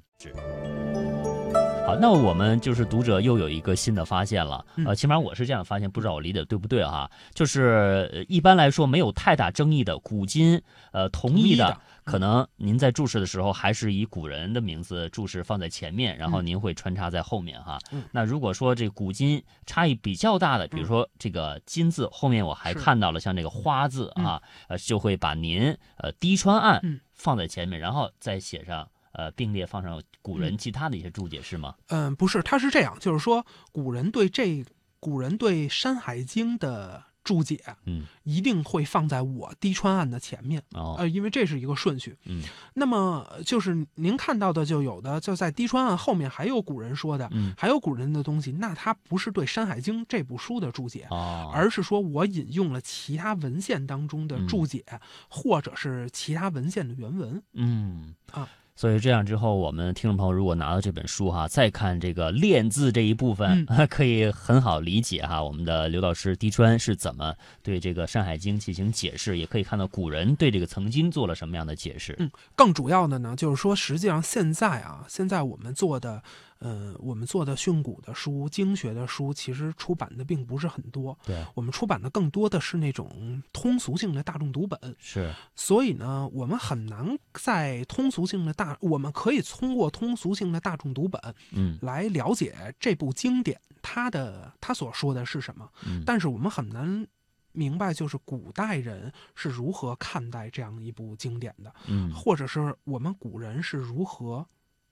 [1.87, 4.87] 好，那我们就是读者又有一个新的发现了，嗯。
[4.87, 7.11] 呃，起码我是这样发现，不知道我理解对不对哈？
[7.35, 17.79] 就是呃一般来说没有太大争议的古今，呃，同意的可能您在注释的时候还是以古人的名字注释放在前面，然后您会穿插在后面哈。
[17.93, 18.03] 嗯。
[18.13, 26.99] 那如果说这古今差异比较大的，比如说这个“金”字后面我还看到了像这个“花”字啊，呃，就会把您呃滴川岸嗯。
[27.13, 31.75] 放在前面，然后再写上呃并列放上古人其他的一些注解是吗？
[31.89, 34.65] 嗯，不是，他是这样，就是说古人对这
[35.01, 42.17] 古人对《山海经》的注解，嗯，一定会放在我滴川案的前面，哦，呃，因为这是一个顺序。
[42.25, 42.43] 嗯
[42.75, 51.07] 那么就是您看到的，就有的就在滴川案后面还有古人说的，嗯还有古人的东西，那它不是对《山海经》这部书的注解。
[51.11, 54.85] 哦，而是说我引用了其他文献当中的注解，
[55.29, 57.43] 或者是其他文献的原文。
[57.53, 58.49] 嗯啊。
[58.77, 67.33] 所以这样之后，我们听众朋友如果拿到这本书哈，再看这个练字这一部分，嗯 可以很好理解哈，我们的刘老师滴川是怎么
[67.63, 72.17] 对这个《山海经》进行解释，也可以看到古人对这个曾经做了什么样的解释。
[72.19, 76.21] 嗯，更主要的呢，就是说，实际上现在啊，现在我们做的，
[76.65, 81.17] 呃，我们做的训诂的书、经学的书，其实出版的并不是很多。
[81.23, 91.21] 对，我们出版的更多的是那种通俗性的大众读本，是，所以呢，我们很难在通俗性的大，我们可以通过通俗性的大众读本
[91.53, 91.79] 嗯。
[91.83, 97.07] 来了解这部经典它的它所说的是什么，嗯，但是我们很难
[97.53, 104.47] 明白，就是古代人是如何看待这样一部经典的，嗯，或者是我们古人是如何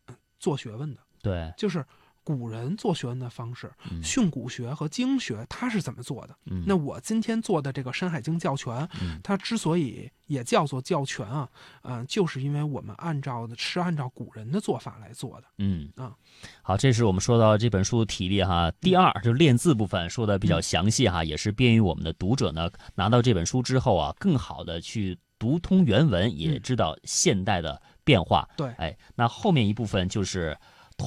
[0.04, 1.84] 呃做学问的，对，就是
[2.24, 6.36] 古人做学问的方式，嗯训诂学和经学它是怎么做的。
[6.46, 11.48] 嗯，那我今天做的这个《山海经教全》，嗯它之所以也叫做教全啊，
[11.82, 15.46] 嗯、就是因为我们按照的是按照古人的做法来做的。
[15.58, 16.14] 嗯啊，
[16.62, 18.70] 好，这是我们说到这本书体例哈。
[18.80, 28.48] 第二就是练字部分说的比较详细哈，也是便于我们的读者呢拿到这本书之后啊，更好的去读通原文，也知道现代的变化。
[28.56, 30.56] 对哎，那后面一部分就是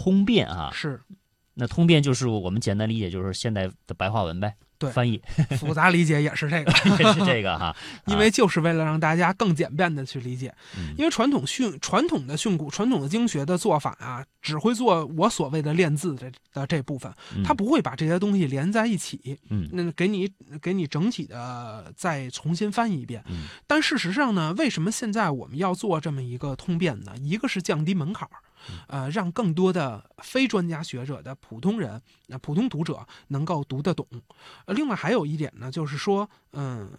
[0.03, 0.69] 通变啊。
[0.73, 1.01] 是
[1.57, 5.21] 那通变就是我们简单理解就是现代的白话文呗，对翻译
[5.57, 7.73] 复杂理解也是这个，也是这个哈。
[8.07, 10.53] 因为就是为了让大家更简便的去理解。
[10.77, 20.29] 嗯因为传统训传统的训诂、传统的经学的做法啊，只会做我所谓的练字这的这部分，嗯它不会把这些东西连在一起，嗯那给你
[20.61, 23.23] 给你整体的再重新翻译一遍。
[23.29, 27.13] 嗯但事实上呢，为什么现在我们要做这么一个通变呢？
[27.21, 28.35] 一个是降低门槛儿，
[28.87, 34.07] 呃，让更多的非专家学者的普通人、呃、普通读者能够读得懂。
[34.65, 36.91] 呃，另外还有一点呢，就是说，嗯、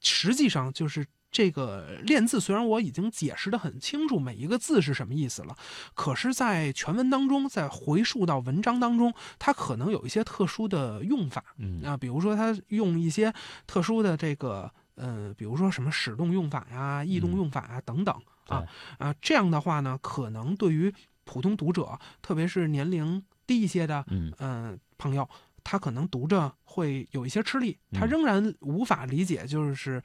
[0.00, 1.06] 实际上就是。
[1.30, 5.54] 这个练字虽然我已经解释的很清楚每一个字是什么意思了，
[5.94, 11.44] 可是，在全文当中，在回溯到文章当中，它可能有一些特殊的用法。
[11.58, 13.30] 嗯啊，比如说它用一些
[13.66, 18.64] 特殊的这个，呃，比如说什么使动用法呀、异动嗯用法啊等等啊
[18.98, 20.92] 啊，这样的话呢，可能对于
[21.24, 24.32] 普通读者，特别是年龄低一些的，嗯。
[24.38, 25.28] 嗯、朋友，
[25.62, 28.08] 他可能读着会有一些吃力，他嗯。
[28.08, 30.02] 仍然无法理解，就是，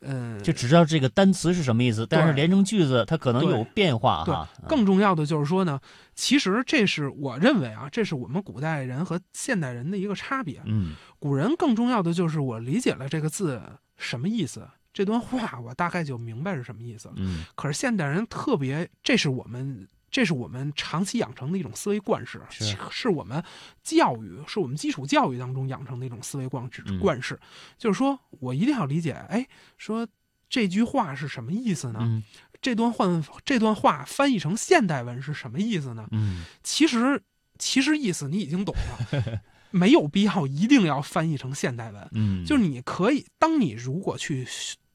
[0.00, 5.80] 呃，就只知道这个单词是什么意思，但是连成句子它可能有变化对更重要的就是说呢，
[6.14, 10.60] 其实这是我认为啊，这是我们古代人和现代人的一个差别。
[10.66, 10.94] 嗯。
[11.18, 13.62] 古人更重要的就是我理解了这个字
[13.96, 17.14] 什么意思，这段话我大概就明白是什么意思了。
[17.18, 19.86] 嗯可是现代人特别，这是我们。
[20.08, 23.42] 这是我们长期养成的一种思维惯式，是是我们
[23.82, 27.38] 教育，是我们基础教育当中养成的一种思维惯式嗯惯式。
[27.76, 30.08] 就是说我一定要理解，哎，说
[30.48, 31.98] 这句话是什么意思呢？
[32.00, 32.22] 嗯
[32.62, 36.08] 这段换这段话翻译成现代文是什么意思呢？
[36.12, 37.20] 嗯其实
[37.58, 42.08] 其实意思你已经懂了，没有必要一定要翻译成现代文。
[42.12, 44.46] 嗯，就是你可以，当你如果去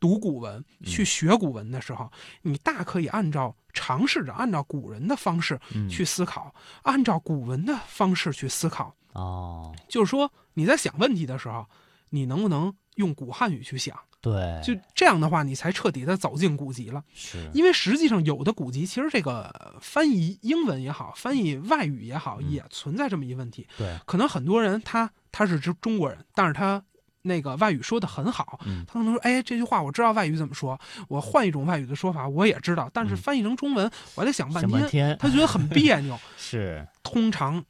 [0.02, 2.12] 读古文、嗯去学古文的时候，
[2.42, 8.94] 你大可以按照尝试着按照古人的方式嗯去思考，按照古文的方式去思考。
[9.14, 11.66] 哦，就是说你在想问题的时候，
[12.10, 13.98] 你能不能用古汉语去想？
[14.22, 17.04] 对，就这样的话，你才彻底的走进古籍了。
[17.14, 23.68] 是因为实际上，有的古籍其实这个翻译英文也好，翻译外语也好，嗯也存在这么一问题。
[23.78, 26.84] 对，可能很多人他他是中中国人，但是他
[27.24, 28.84] 那个外语说的很好，嗯。
[28.88, 33.18] 他可能说，哎，这句话我知道外语怎么说，我换一种外语的说法我也知道，但是嗯。
[33.18, 36.18] 翻译成中文，我得想半天，想半天他觉得很别扭。
[36.38, 36.88] 是。
[37.04, 37.64] 通常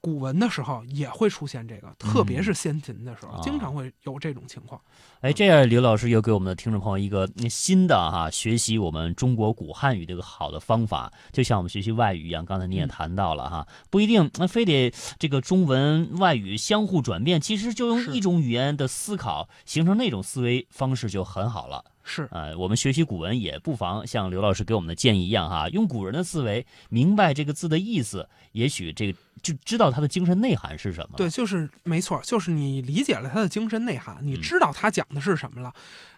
[0.00, 4.80] 古文的时候也会出现这个，特别是先秦的时候，经常会有这种情况。
[5.20, 12.44] 哎，这样刘老师又给我们的听众朋友一个新的哈学习我们中国古汉语的一个好的方法，就像我们学习外语一样。
[12.44, 21.84] 刚才你也嗯谈到了哈，不一定那非得这个中文外语相互转变，其实就用一种语言的思考形成那种思维方式就很好了。
[22.08, 31.16] 是呃，我们学习古文也不妨像刘老师给我们的建议一样哈，用古人的思维明白这个字的意思，也许这个就知道它的精神内涵是什么。
[31.16, 35.72] 对，就是没错，就是你理解了它的精神内涵，你嗯知道它讲的是什么了。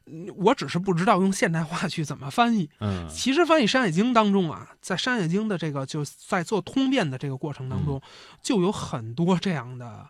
[0.07, 2.69] 嗯我只是不知道用现代化去怎么翻译。
[2.81, 8.03] 嗯其实翻译《山海经》当中啊，在《山海经》的这个就在做通变的这个过程当中，嗯
[8.43, 10.09] 就有很多这样的、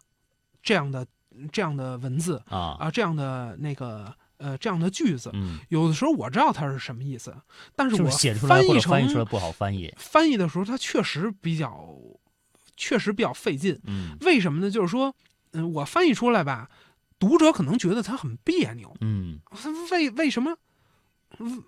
[0.62, 1.06] 这样的
[1.52, 7.32] 这样的文字啊啊，这样的那个呃这样的句子，嗯，有的时候我知道它是什么意思，
[7.76, 11.94] 但是我写出来翻译或者翻译出来成不好翻译，翻译的时候，它确实比较
[12.76, 13.78] 确实比较费劲。
[13.86, 14.70] 嗯为什么呢？
[14.70, 15.14] 就是说，
[15.52, 16.68] 嗯，我翻译出来吧，
[17.18, 19.38] 读者可能觉得它很别扭，嗯，
[19.92, 20.56] 为为什么？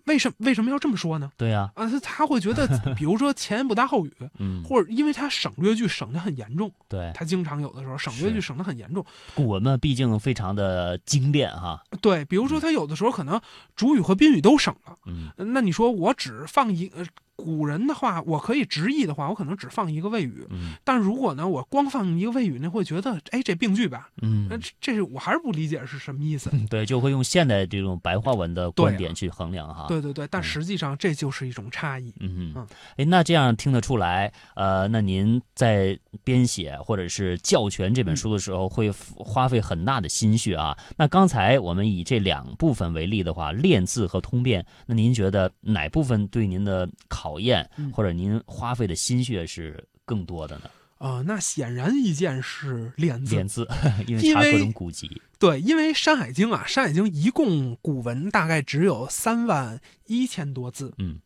[0.05, 1.31] 为什为什么要这么说呢？
[1.37, 9.05] 对呀，啊，他他会觉得，比如说前言不搭后语， 嗯，或者因为他省略句省得很严重，对，他经常有的时候省略句省得很严重。
[9.35, 13.41] 古文嘛，毕竟非常的精炼哈，对，比如说他有的时候可能
[13.75, 17.05] 主语和宾语都省了，嗯那你说我只放一呃
[17.37, 20.47] 古人的话，我可以直译的话，我可能只放一个谓语。
[20.51, 26.51] 嗯但如果呢，我光放一个谓语，那会觉得，哎，这病句吧，嗯那，这这是我还是不理解是什么意思。
[26.69, 32.13] 对，就会用现代这种白话文的观点去衡量哈，对对对，但嗯实际上这就是一种差异。
[32.21, 32.67] 嗯嗯，
[32.97, 40.77] 哎，那这样听得出来，呃，那您在编写或者是教全这本书的时候，会花费很大的心血啊。
[40.97, 50.71] 那刚才我们以这两部分为例的话，练字和通变，那您觉得哪部分对您的考验，嗯或者您花费的心血是更多的呢？
[50.99, 53.67] 呃，那显然一件是练字练，字，
[54.07, 61.19] 因为查各种古籍，对，因为《山海经》啊，《山海经》一共古文大概只有三万一千多字，嗯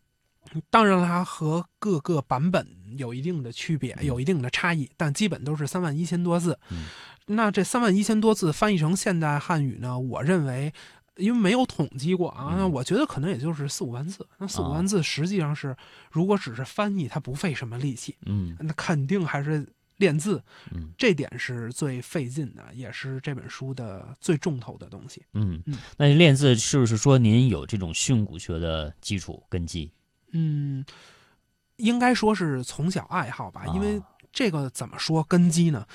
[0.70, 2.66] 当然了，它和各个版本
[2.97, 6.59] 有一定的区别，嗯有一定的差异，但基本都是三万一千多字。
[6.70, 6.86] 嗯
[7.28, 9.99] 那这三万一千多字翻译成现代汉语呢？
[9.99, 10.72] 我认为，
[11.17, 14.27] 因为没有统计过啊，嗯那我觉得可能也就是四五万字。
[14.39, 15.77] 那四五啊万字实际上是，
[16.11, 20.43] 如果只是翻译，它不费什么力气，嗯那肯定还是练字，
[20.73, 25.23] 嗯这点是最费劲的，也是这本书的最重头的东西。
[25.33, 29.91] 嗯嗯，那练字是不是说您有这种训诂学的基础根基？
[30.33, 30.85] 嗯，
[31.77, 35.87] 应该说是从小爱好吧，因为啊这个怎么说根基呢？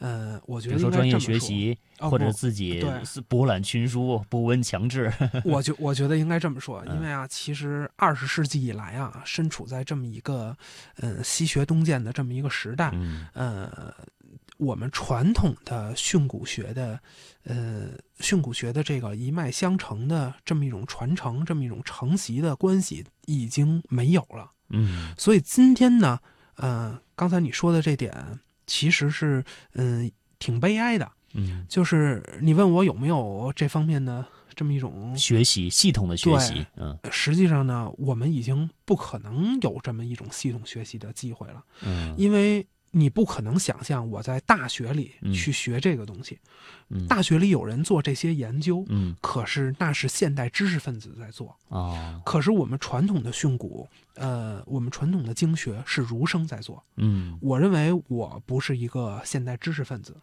[0.00, 2.82] 呃，我觉得应该比如说专业学习，哦或者自己
[3.28, 5.12] 博览群书、不温强志。
[5.44, 10.56] 我觉我觉得应该这么说，嗯因为啊，其实二十世纪以来啊，身处在这么一个
[10.96, 13.94] 呃西学东渐的这么一个时代，嗯呃，
[14.56, 16.98] 我们传统的训诂学的
[17.44, 17.88] 呃
[18.20, 24.50] 训诂学的这个一脉相承的这么一种传承，这么一种承袭的关系已经没有了。
[24.70, 26.18] 嗯所以今天呢，
[26.56, 28.40] 呃，刚才你说的这点
[28.70, 29.44] 其实是
[29.74, 30.08] 嗯、
[30.38, 36.96] 挺悲哀的，嗯，就是你问我有没有这方面的这么一种学习系统的学习，嗯。
[37.10, 42.14] 实际上呢，我们已经不可能有这么一种系统学习的机会了，嗯。
[42.16, 46.38] 因为你不可能想象我在大学里嗯去学这个东西。
[46.92, 56.82] 嗯大学里有人做这些研究，嗯可是那是现代知识分子在做，哦可是我们传统的训诂，呃，我们传统的经学是儒生在做。
[56.96, 60.16] 嗯我认为我不是一个现代知识分子，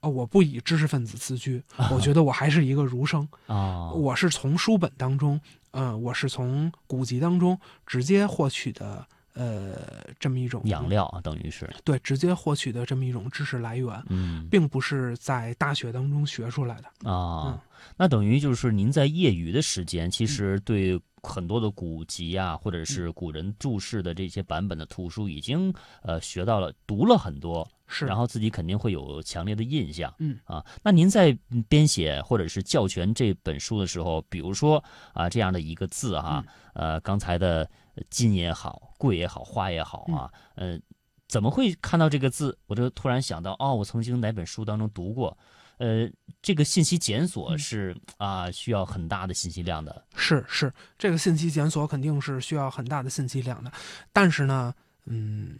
[0.00, 3.26] 呃，我不以知识分子自居， 我觉得我还是一个儒生。
[3.46, 5.40] 哦我是从书本当中，
[5.70, 11.68] 呃，我是从古籍当中直接获取的，呃，这么一种养，料啊，等于是。
[11.84, 14.46] 对，直接获取的这么一种知识来源，嗯。
[14.50, 17.10] 并不是在大学当中学出来的。
[17.10, 17.58] 啊嗯，
[17.96, 22.86] 那等于就是您在业余的时间，其实对很多的古籍啊，或者嗯。
[22.86, 25.72] 是古人注释的这些版本的图书，已经
[26.02, 30.14] 呃学到了，读了很多，是，然后自己肯定会有强烈的印象。
[30.18, 30.38] 嗯。
[30.44, 34.82] 啊，那您在嗯编写或者是教全这本书的时候，比如说
[35.12, 36.52] 啊这样的一个字哈、嗯。
[36.72, 40.80] 呃，刚才的呃金也好，贵也好，花也好啊，嗯呃，
[41.26, 45.36] 怎么会看到这个字，我就突然想到，哦，我曾经哪本书当中读过。
[45.78, 46.06] 呃，
[46.42, 47.58] 这个信息检索嗯。
[47.58, 50.04] 是啊、需要很大的信息量的。
[50.14, 53.72] 是是，这个信息检索肯定是需要很大的信息量的，
[54.12, 54.72] 但是呢，
[55.06, 55.58] 嗯，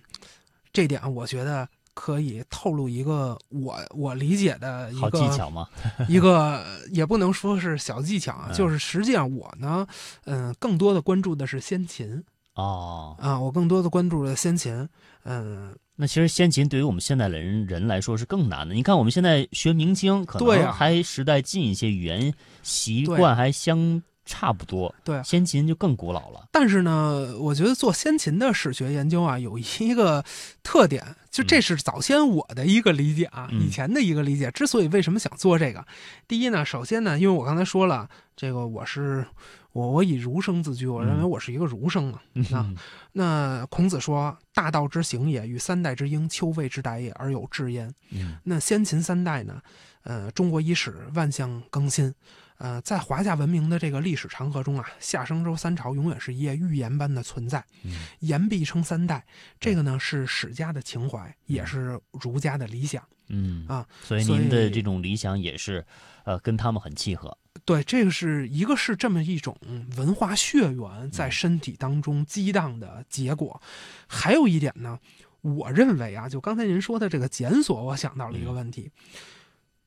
[0.72, 1.66] 这点我觉得
[2.02, 5.68] 可以透露一个我我理解的一好技巧吗？
[6.08, 9.86] 一个也不能说是小技巧啊，嗯就是实际上我呢，
[10.24, 12.24] 嗯、更多的关注的是先秦
[12.54, 14.88] 哦，啊，我更多的关注了先秦，
[15.24, 18.74] 嗯、那其实先秦对于我们现代人人来说是更难的。
[18.74, 22.32] 你看我们现在学明清，可能还时代近一些，语言
[22.62, 24.94] 习惯还相差不多。
[25.04, 26.48] 对啊先秦就更古老了。
[26.50, 30.24] 但是呢，我觉得做先秦的史学研究啊，有一个
[30.62, 34.50] 特点，就这是早先我的一个理解啊，嗯以前的一个理解。
[34.50, 35.86] 之所以为什么想做这个，
[36.26, 39.24] 第一呢，首先呢，因为我刚才说了，这个我是
[39.72, 42.20] 我我以儒生自居，我认为嗯我是一个儒生嘛。
[42.52, 42.76] 啊嗯
[43.12, 49.60] 那孔子说：“大道之行也，与三代之英，丘未之逮也，而有志焉。”嗯那先秦三代呢，
[50.02, 52.14] 呃，中国伊始万象更新，
[52.60, 59.24] 呃，在华夏文明的这个历史长河中啊，夏商周三朝永远是一页预言般的存在，嗯言必称三代，
[59.58, 63.02] 这个呢是史家的情怀，也是儒家的理想。
[63.28, 65.82] 嗯啊，所以所以您的这种理想也是，
[66.24, 67.34] 呃，跟他们很契合。
[67.64, 69.56] 对，这个是一个是这么一种
[69.96, 73.62] 文化血缘在身体当中激荡的结果，
[74.06, 74.98] 还有一点呢，
[75.40, 78.90] 我认为啊，就刚才您说的这个检索，我想到了一个问题，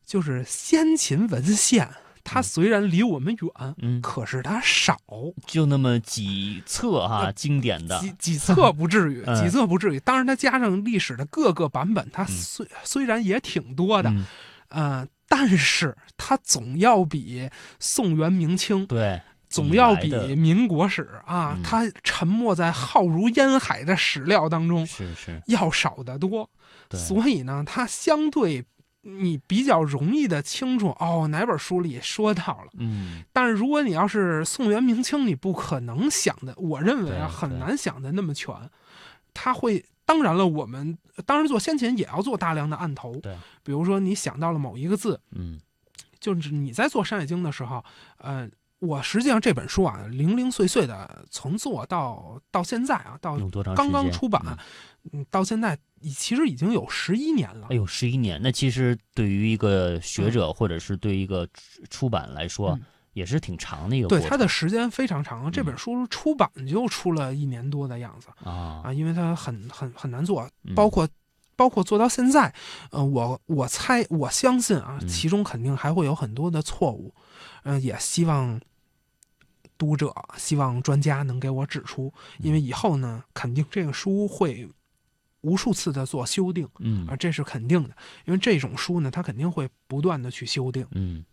[0.04, 1.88] 就是先秦文献，
[2.24, 4.98] 它嗯虽然离我们远，嗯，可是它少，
[5.46, 8.00] 就那么几册哈、呃经典的。
[8.00, 10.00] 几几册不至于， 嗯几册不至于。
[10.00, 14.26] 当然，它加上历史的各个版本，它虽、虽然也挺多的，嗯，
[14.70, 17.50] 呃，但是它总要比
[17.80, 26.50] 宋元明清对，总要比民国史啊，嗯它沉没在浩如烟海的史料当中是是，要少得多。
[26.92, 28.64] 所以呢，它相对
[29.04, 32.72] 你比较容易的清楚哦，哪本书里说到了。
[32.80, 38.54] 嗯但是如果你要是宋元明清，你不可能想的，我认为啊，很难想的那么全。
[39.34, 45.60] 他会，当然了，我们当然做先秦也要做大量的案头，对，比如说你想到了某一个字，嗯
[46.20, 47.84] 就是你在做《山海经》的时候，
[48.18, 48.48] 呃，
[48.80, 53.38] 我实际上这本书啊，零零碎碎的从做到到现在啊，到
[53.76, 53.92] 刚？
[53.92, 54.42] 刚出版，
[55.12, 55.80] 嗯，到现在已
[56.10, 57.68] 其实已经有十一年了。
[57.70, 57.76] 哎。
[57.76, 62.82] 呦，十一年，那其实对于一个学者或者是对于一个出出版来说，嗯。
[63.14, 64.28] 也是挺长的一个对程。
[64.28, 65.66] 它的时间非常长，这嗯。
[65.66, 70.74] 本书出版就出了一年多的样子啊，啊，因为它很很很难做，嗯。
[70.74, 71.08] 包括
[71.56, 72.52] 包括做到现在，
[72.90, 75.08] 呃，我我猜我相信啊，嗯。
[75.08, 77.14] 其中肯定还会有很多的错误，
[77.66, 78.60] 嗯、也希望
[79.78, 84.68] 读者、希望专家能给我指出，因为以后呢，肯定这个书会
[85.44, 90.86] 无数次的做修订嗯啊，这是肯定的，因为这种书呢，它肯定会不断的去修订。
[90.92, 91.24] 嗯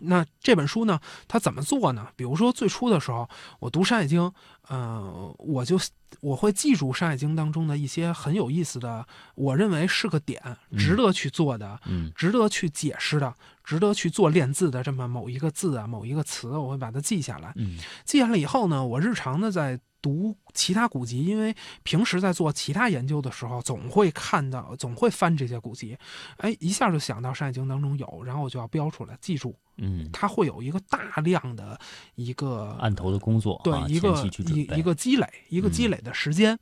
[0.00, 2.08] 那这本书呢，它怎么做呢？
[2.14, 3.28] 比如说最初的时候，
[3.58, 4.20] 我读《山海经》，
[4.68, 5.80] 呃，我就
[6.20, 9.04] 我会记住《山海经》当中的一些很有意思的，
[9.34, 10.40] 我认为是个点，
[10.70, 13.34] 嗯值得去做的，嗯值得去解释的，
[13.64, 17.52] 值得去做练字的这么某一个字啊，某一个词，我会把它记下来。
[17.56, 25.96] 嗯记下来以后呢，我日常的在读其他古籍，因为平时在做其他研究的时候，总会看到，总会翻这些古籍，
[26.38, 29.54] 哎，一下就想到《山海经》当中有，然后我就要标出来记住。
[29.76, 31.78] 嗯，它会有一个大量的
[32.14, 34.12] 一个案头的工作，对啊一个
[34.48, 36.58] 一一个积累，一个积嗯累的时间。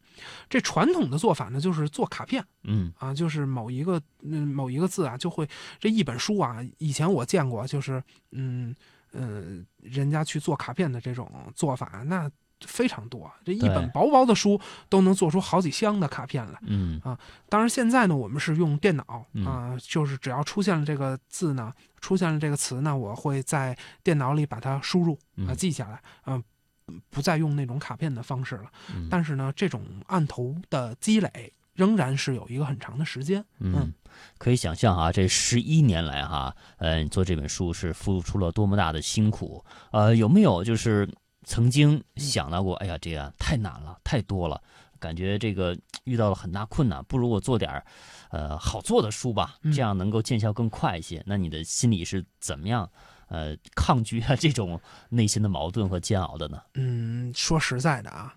[0.51, 8.75] 这传统的做法呢，就是做卡片嗯啊，就是某一个嗯某一个字啊，就会这一本书啊，以前我见过，就是嗯
[9.13, 12.31] 嗯、人家去做卡片的这种做法，那
[12.65, 13.31] 非常多。
[13.45, 16.59] 这一本薄薄的书都能做出好几箱的卡片来。
[16.63, 26.43] 嗯啊当然，现在呢，我们是用电脑啊、嗯就是只要出现了这个字呢，出现了这个词呢，我会在电脑里把它输入啊、嗯记下来，嗯、
[27.11, 28.71] 不再用那种卡片的方式了。
[28.95, 33.45] 嗯，但是呢，这种案头的积累仍然是有一个很长的时间。
[33.61, 33.93] 嗯，
[34.39, 39.65] 可以想象啊，这十一年来哈，呃，做这本书是付出了多么大的辛苦。
[39.93, 41.09] 呃，有没有就是
[41.47, 44.61] 曾经想到过，哎呀，这样太难了，太多了，
[44.99, 45.75] 感觉这个
[46.05, 47.87] 遇到了很大困难，不如我做点儿
[48.31, 51.23] 呃好做的书吧，嗯这样能够见效更快一些。
[51.25, 52.91] 那你的心里是怎么样？
[53.29, 56.63] 呃，抗拒啊这种内心的矛盾和煎熬的呢？
[56.75, 58.35] 嗯，说实在的啊，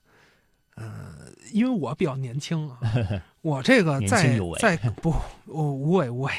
[0.79, 2.79] 呃，因为我比较年轻啊，
[3.41, 5.13] 我这个在在不，
[5.45, 6.31] 我无畏无畏，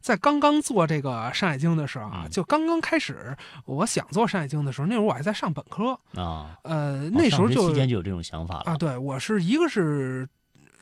[0.00, 2.30] 在刚刚做这个《山海经》的时候啊，嗯。
[2.30, 8.72] 就刚刚开始，我想做《山海经》的时候，那会儿我还在上本科，啊，呃，哦那时候就期间就有这种想法了。
[8.72, 10.28] 啊，对我是一个是。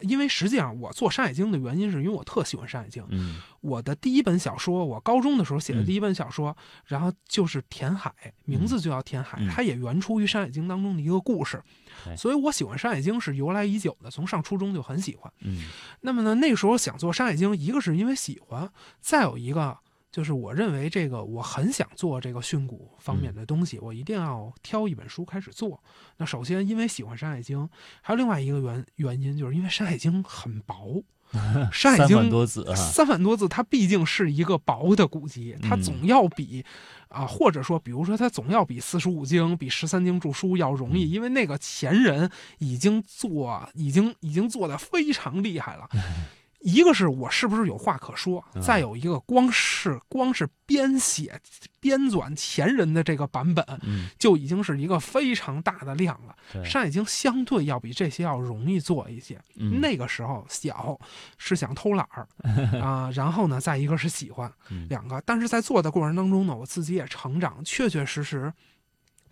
[0.05, 3.03] 因为实际上，我做《山海经》的原因是因为我特喜欢《山海经》。
[3.11, 3.41] 嗯。
[3.61, 5.85] 我的第一本小说，我高中的时候写的嗯。
[5.87, 9.49] 第一本小说，然后就是《填海》，名字就叫《填海》，嗯。
[9.49, 11.63] 它也源出于《山海经》当中的一个故事，
[12.05, 15.33] 对所以我喜欢《山海经》是由来已久的，从上初中就很喜欢。
[15.41, 15.69] 嗯。
[16.03, 19.79] 那么呢，那个时候想做《山海经》，一个是因为喜欢，再有一个
[20.15, 25.83] 就是我认为这个我很想做这个训诂方面的东西，我一定要挑一本书开始做。
[26.19, 27.59] 那首先因为喜欢《山海经》，
[28.01, 31.03] 还有另外一个原原因，就是因为《山海经》很薄，
[31.73, 36.65] 《山海三经》万多字啊，三万多字，它毕竟是一个薄的古籍，它嗯总要比
[37.09, 45.89] 啊、或者说，比如说，它总要比四书五经、比十三经注疏要容易，嗯因为那个前人已经做，已经已经做的非常厉害了。
[46.65, 51.39] 一个是我是不是有话可说，嗯再有一个光是光是编写
[51.79, 56.35] 编纂前人的这个版本，嗯，就已经是一个非常大的量了。
[56.51, 59.39] 对《山海经》相对要比这些要容易做一些。
[59.57, 60.99] 嗯那个时候小
[61.37, 62.27] 是想偷懒儿
[62.81, 65.23] 啊、然后呢，再一个是喜欢嗯两个。
[65.27, 68.51] 但是在做的过程当中呢，我自己也成长，确确实实。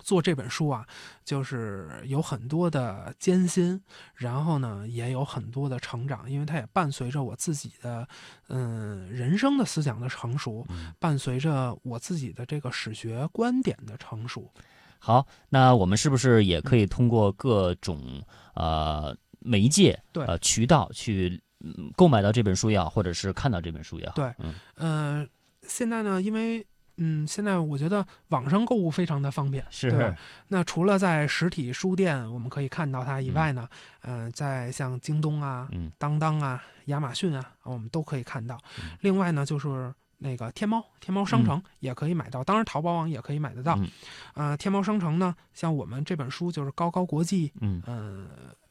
[0.03, 0.86] 做这本书啊，
[1.24, 3.80] 就是有很多的艰辛，
[4.14, 8.07] 然后呢，也有很多的成长，因为它也伴随着我自己的，
[8.48, 14.50] 嗯，人生的思想的成熟，嗯伴随着我自己的这个史学观点的成熟。
[14.98, 18.22] 好，那我们是不是也可以通过各种
[18.55, 24.14] 呃媒介、对呃渠道去嗯购买到这本书也好，或者是看到这本书也好？
[24.14, 25.26] 对嗯呃，
[25.66, 26.64] 现在呢，因为
[26.97, 30.16] 嗯，现在我觉得网上购物非常的方便，是对吧。
[30.49, 33.34] 那除了在实体书店我们可以看到它以嗯。
[33.34, 33.68] 外呢，
[34.03, 35.90] 嗯、在像京东啊、嗯。
[35.99, 38.59] 当当啊、亚马逊啊，我们都可以看到。
[38.78, 38.90] 嗯。
[39.01, 43.74] 另外呢，就是那个天猫，天猫商城也可以买到，当然淘宝网也可以买得到。
[43.78, 43.88] 嗯。
[44.34, 48.28] 呃，天猫商城呢，像我们这本书就是高高国际，嗯，嗯、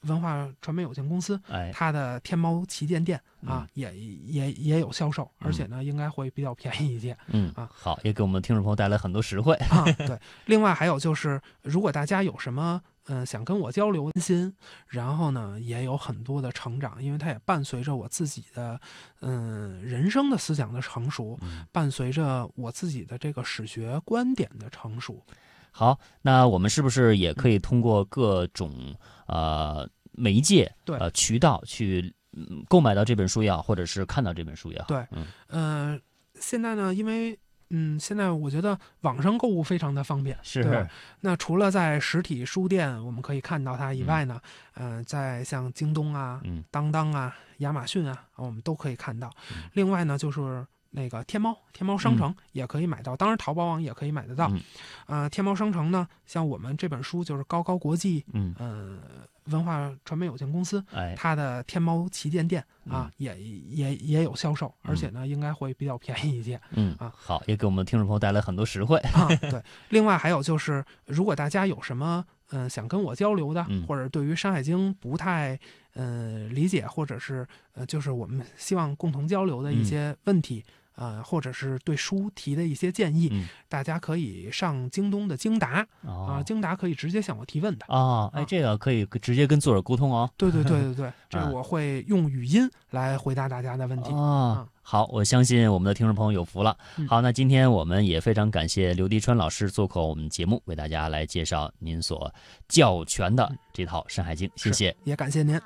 [0.07, 7.15] 文化传媒有限公司，哎，它的天猫旗舰店啊嗯，也也也有销售，而且呢，应该会比较便宜一些。
[7.27, 9.53] 嗯啊好，也给我们听众朋友带来很多实惠。
[9.69, 10.19] 啊，对。
[10.45, 14.51] 另外还有就是，如果大家有什么嗯、呃想跟我交流的心，
[14.87, 18.79] 然后呢也有很多的成长，因为它也伴随着我自己的
[19.19, 25.23] 嗯、人生的思想的成熟，嗯伴随着我自己的这个史学观点的成熟。
[25.71, 28.93] 好，那我们是不是也可以通过各种
[29.25, 30.97] 呃媒介、对。
[30.97, 34.85] 呃渠道去嗯购买到这本书也好，或者是看到这本书也好？
[34.87, 35.07] 对。
[35.11, 35.25] 嗯。
[35.47, 35.99] 呃，
[36.35, 40.85] 现在呢，因为嗯，现在我觉得网上购物非常的方便，是。
[41.21, 44.41] 那除了在实体书店我们可以看到它以外呢，
[44.75, 46.61] 嗯、在像京东啊、嗯。
[46.69, 49.31] 当当啊、亚马逊啊，我们都可以看到。
[49.51, 49.69] 嗯。
[49.71, 54.47] 另外呢，就是那个天猫，天猫商城也可以买到，当然淘宝网也可以买得到。
[54.49, 54.61] 嗯
[55.07, 58.99] 呃，天猫商城呢，像我们这本书就是高高国际，嗯，嗯、
[59.45, 60.83] 文化传媒有限公司。
[60.93, 66.59] 哎，它的天猫旗舰店啊，嗯也也也有销售，而且呢，应该会比较便宜一些。
[66.71, 68.97] 嗯啊好，也给我们听众朋友带来很多实惠。
[68.99, 69.61] 啊，对。
[69.89, 75.57] 另外还有就是，如果大家有什么嗯、呃想跟我交流的，嗯或者对于《山海经》不太
[75.93, 80.63] 呃理解，或者是呃就是我们希望共同交流的一嗯些问题。
[81.01, 87.85] 呃，或者是对书提的一些建议，嗯大家可以上京东的京达啊、哦京达可以直接向我提问的。
[87.87, 90.29] 哦，哎，啊这个可以直接跟作者沟通哦。
[90.37, 94.11] 对对对对 对，这啊我会用语音来回答大家的问题。
[94.11, 96.77] 哦，好，我相信我们的听众朋友有福了。
[96.97, 102.31] 嗯好，那今天我们也非常感谢刘迪川老师做客我们节目，为大家来介绍您所
[102.67, 104.95] 教全的这套《山海经》，谢谢。
[105.03, 105.61] 也感谢您。